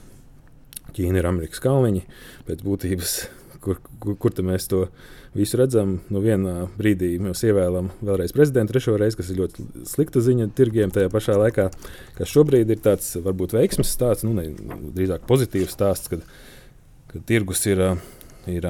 Ķīna 0.96 1.20
ir 1.20 1.28
Amerikas 1.28 1.62
kalniņi. 1.62 2.04
Pēc 2.48 2.62
būtības, 2.66 3.16
kur, 3.64 3.80
kur, 4.02 4.16
kur 4.20 4.44
mēs 4.46 4.68
to 4.70 4.86
visu 5.36 5.56
redzam, 5.60 5.96
nu, 6.12 6.20
vienā 6.24 6.66
brīdī 6.76 7.14
mēs 7.22 7.44
ievēlam 7.48 7.90
vēlreiz 8.04 8.34
prezidentu, 8.36 8.74
trešo 8.74 8.98
reizi, 9.00 9.18
kas 9.20 9.30
ir 9.32 9.40
ļoti 9.40 9.66
slikta 9.88 10.20
ziņa 10.24 10.50
tirgiem 10.56 10.92
tajā 10.92 11.12
pašā 11.12 11.38
laikā, 11.40 11.68
kas 12.18 12.32
šobrīd 12.32 12.72
ir 12.72 12.82
tāds 12.84 13.14
varbūt 13.24 13.56
veiksmes 13.56 13.94
stāsts, 13.96 14.26
nu, 14.28 14.34
ne, 14.36 14.50
drīzāk 14.92 15.24
pozitīvs 15.28 15.72
stāsts, 15.72 16.12
kad, 16.12 16.26
kad 17.14 17.24
tirgus 17.28 17.64
ir, 17.70 17.80
ir 18.50 18.68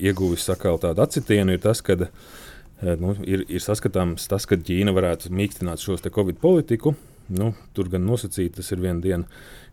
ieguvis 0.00 0.48
atkal 0.50 0.80
tādu 0.82 1.04
atsitienu, 1.04 1.54
ir 1.54 1.62
tas, 1.62 1.84
ka 1.84 1.98
nu, 2.00 3.14
ir, 3.22 3.44
ir 3.46 3.62
saskatāms 3.62 4.26
tas, 4.30 4.46
ka 4.48 4.58
Ķīna 4.58 4.94
varētu 4.96 5.30
mīkstināt 5.34 5.82
šos 5.82 6.02
Covid 6.08 6.40
politiku. 6.42 6.96
Nu, 7.28 7.52
tur 7.76 7.88
gan 7.92 8.04
nosacīti 8.06 8.58
tas 8.58 8.72
ir 8.74 8.82
viena 8.82 9.00
diena 9.00 9.24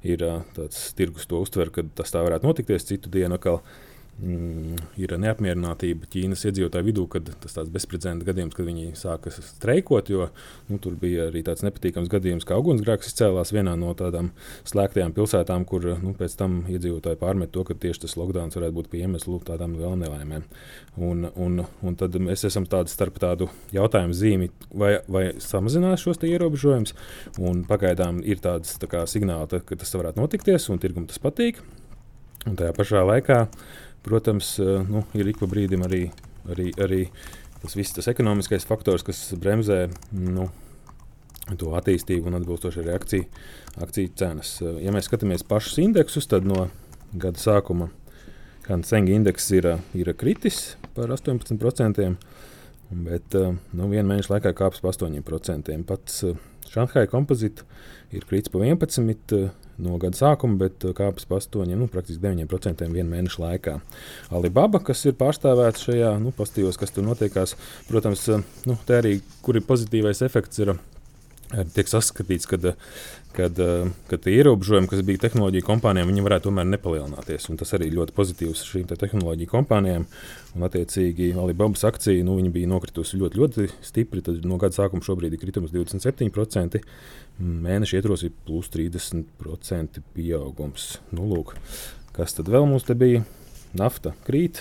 ir 0.06 0.24
tāds 0.56 0.92
tirgus 0.98 1.28
to 1.28 1.40
uztver, 1.42 1.72
ka 1.74 1.84
tas 1.96 2.14
tā 2.14 2.22
varētu 2.24 2.48
notikties. 2.48 2.86
Citu 2.88 3.12
dienu 3.14 3.40
atkal 3.40 3.60
mm, 3.60 3.89
ir 4.20 5.14
neapmierinātība 5.22 6.08
Ķīnas 6.12 6.42
iedzīvotāju 6.50 6.86
vidū, 6.90 7.06
kad 7.12 7.30
tas 7.40 7.56
tāds 7.56 7.72
bezprecedenta 7.72 8.28
gadījums, 8.28 8.56
kad 8.58 8.68
viņi 8.68 8.92
sāka 9.00 9.32
streikot. 9.32 10.12
Jo 10.12 10.28
nu, 10.68 10.80
tur 10.84 10.98
bija 11.00 11.30
arī 11.30 11.42
tāds 11.48 11.64
nepatīkams 11.64 12.12
gadījums, 12.12 12.48
ka 12.48 12.58
ugunsgrēks 12.60 13.12
izcēlās 13.12 13.54
vienā 13.56 13.78
no 13.80 13.94
tādām 13.98 14.32
slēgtajām 14.68 15.16
pilsētām, 15.16 15.66
kur 15.70 15.88
nu, 16.04 16.14
pēc 16.20 16.36
tam 16.42 16.62
iedzīvotāji 16.68 17.22
pārmet 17.22 17.54
to, 17.56 17.64
ka 17.68 17.78
tieši 17.80 18.06
tas 18.06 18.18
lockdown 18.20 18.52
varētu 18.56 18.78
būt 18.82 18.92
pie 18.92 19.06
iemeslu 19.06 19.40
tādām 19.48 19.78
lielām 19.80 20.04
nelaimēm. 20.04 20.48
Un, 21.00 21.30
un, 21.40 21.64
un 21.64 22.00
tad 22.00 22.20
mēs 22.20 22.44
esam 22.50 22.68
tādi 22.70 22.92
starp 22.92 23.22
tādu 23.24 23.48
jautājumu 23.76 24.16
zīmi, 24.20 24.52
vai, 24.76 24.98
vai 25.08 25.26
samazinās 25.40 26.04
šos 26.04 26.20
ierobežojumus. 26.28 26.96
Pagaidām 27.70 28.20
ir 28.28 28.42
tāds 28.44 28.76
tā 28.82 29.06
signāls, 29.08 29.62
ka 29.64 29.80
tas 29.80 29.96
varētu 29.96 30.20
notikties, 30.20 30.68
un 30.74 30.82
tirgum 30.82 31.08
tas 31.08 31.22
patīk. 31.24 31.62
Un 32.48 32.56
tajā 32.56 32.72
pašā 32.72 33.02
laikā 33.04 33.38
uh, 33.44 33.80
Protams, 34.04 34.60
eh, 34.60 34.80
nu, 34.88 35.04
ir 35.14 35.28
ik 35.28 35.40
pa 35.42 35.48
brīdim 35.50 35.84
arī, 35.84 36.06
arī, 36.48 36.72
arī 36.80 37.04
tas 37.60 37.76
viss 37.76 37.96
tas 37.96 38.08
ekonomiskais 38.08 38.68
faktors, 38.68 39.04
kas 39.04 39.34
bremzē 39.36 39.90
nu, 40.16 40.48
to 41.60 41.74
attīstību 41.76 42.30
un 42.30 42.38
atbilstoši 42.40 42.84
arī 42.84 42.94
akciju, 42.96 43.26
akciju 43.84 44.14
cenas. 44.20 44.54
Eh, 44.62 44.84
ja 44.86 44.94
mēs 44.96 45.10
skatāmies 45.10 45.44
pašus 45.48 45.82
indeksus, 45.84 46.30
tad 46.32 46.48
no 46.48 46.70
gada 47.14 47.42
sākuma 47.42 47.90
Hansenga 48.70 49.16
indeks 49.16 49.48
ir, 49.58 49.66
ir 49.98 50.12
kritis 50.14 50.76
par 50.94 51.10
18%, 51.10 52.06
bet 53.04 53.36
eh, 53.36 53.52
nu, 53.74 53.90
viena 53.92 54.08
mēneša 54.14 54.36
laikā 54.36 54.54
kāpis 54.56 54.84
par 54.86 54.96
8%. 54.96 55.76
Pats 55.90 56.24
Šanhai 56.70 57.08
kompozita 57.10 57.66
ir 58.14 58.26
kritis 58.30 58.52
par 58.54 58.62
11% 58.66 59.40
no 59.80 59.98
gada 60.02 60.18
sākuma, 60.18 60.58
bet 60.60 60.84
uh, 60.86 60.94
kāpjas 60.96 61.28
pa 61.30 61.40
8, 61.40 61.74
nu, 61.80 61.88
praktiski 61.92 62.22
9% 62.24 62.90
vienu 62.92 63.10
mēnešu 63.14 63.44
laikā. 63.44 63.78
Alibaba, 64.36 64.82
kas 64.84 65.06
ir 65.08 65.18
pārstāvēts 65.20 65.88
šajā, 65.88 66.14
nu, 66.24 66.34
pastījos, 66.36 66.80
kas 66.80 66.94
tur 66.96 67.08
notiekās, 67.08 67.56
protams, 67.90 68.26
uh, 68.34 68.44
nu, 68.70 68.78
te 68.86 69.00
arī, 69.00 69.18
kur 69.46 69.60
ir 69.60 69.66
pozitīvais 69.68 70.24
efekts, 70.28 70.60
ir 70.62 70.76
tiek 71.50 71.90
saskatīts, 71.90 72.46
ka 72.50 72.60
kad, 73.34 73.58
kad 74.10 74.22
tie 74.24 74.34
ierobežojumi, 74.40 74.88
kas 74.90 75.02
bija 75.06 75.22
tehnoloģiju 75.24 75.66
kompānijām, 75.68 76.10
viņi 76.10 76.24
varētu 76.26 76.50
tomēr 76.50 76.66
nepalielināties. 76.70 77.44
Un 77.52 77.56
tas 77.62 77.72
arī 77.78 77.88
ļoti 77.94 78.16
pozitīvs 78.18 78.64
šīm 78.68 78.86
te 78.90 78.96
tehnoloģiju 79.00 79.52
kompānijām. 79.52 80.04
Un, 80.56 80.60
attiecīgi, 80.66 81.26
Alibabas 81.40 81.84
akcija 81.88 82.26
nu, 82.26 82.34
bija 82.54 82.72
nokritusi 82.72 83.20
ļoti, 83.22 83.40
ļoti 83.42 83.62
stipri. 83.86 84.20
Tad 84.26 84.36
no 84.50 84.56
gada 84.62 84.74
sākuma 84.76 85.06
šobrīd 85.06 85.32
ir 85.36 85.42
kritums 85.42 85.74
27%. 85.76 86.82
Mēneša 87.40 87.98
ietvaros 88.00 88.22
ir 88.28 88.32
plus 88.48 88.68
30% 88.74 90.02
pieaugums. 90.16 90.84
Nu, 91.14 91.22
lūk, 91.30 91.48
kas 92.18 92.30
tad 92.38 92.46
vēl 92.52 92.66
mums 92.70 92.86
te 92.88 92.94
bija? 92.98 93.20
Nafta 93.78 94.10
krīt, 94.26 94.56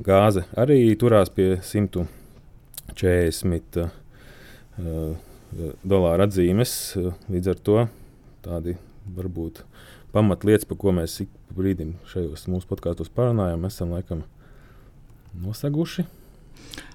gāze 0.00 0.42
arī 0.56 0.78
turās 0.96 1.28
pie 1.34 1.48
140. 1.60 3.90
Uh, 4.80 5.12
dolāra 5.84 6.26
atzīmes. 6.28 6.74
Līdz 7.32 7.52
ar 7.52 7.60
to 7.66 7.78
tādi 8.44 8.76
varbūt 9.16 9.62
pamatlietas, 10.12 10.68
par 10.68 10.78
ko 10.80 10.94
mēs 10.96 11.20
ik 11.24 11.30
brīdim 11.56 11.96
šajos 12.10 12.48
mūsu 12.52 12.68
podkāstos 12.70 13.12
parunājam, 13.12 13.64
esam 13.68 13.94
laikam 13.94 14.24
nosaguši. 15.42 16.06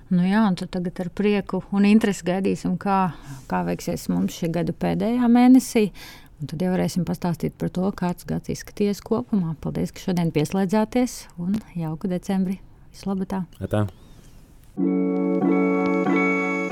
Nu 0.07 0.23
jā, 0.23 0.45
un 0.47 0.55
tagad 0.55 1.01
ar 1.03 1.09
prieku 1.11 1.61
un 1.75 1.87
interesi 1.89 2.23
gaidīsim, 2.27 2.77
kā, 2.79 3.11
kā 3.51 3.63
veiksies 3.67 4.07
mums 4.13 4.37
šī 4.39 4.53
gada 4.55 4.71
pēdējā 4.71 5.27
mēnesī. 5.31 5.89
Un 6.37 6.51
tad 6.51 6.61
jau 6.61 6.71
varēsim 6.71 7.03
pastāstīt 7.03 7.57
par 7.57 7.73
to, 7.73 7.89
kāds 7.97 8.27
gads 8.29 8.53
izskaties 8.53 9.01
kopumā. 9.03 9.55
Paldies, 9.59 9.91
ka 9.91 10.05
šodien 10.05 10.31
pieslēdzāties 10.31 11.23
un 11.41 11.57
jauku 11.75 12.13
decembri. 12.13 12.61
Vislabāk! 12.93 13.49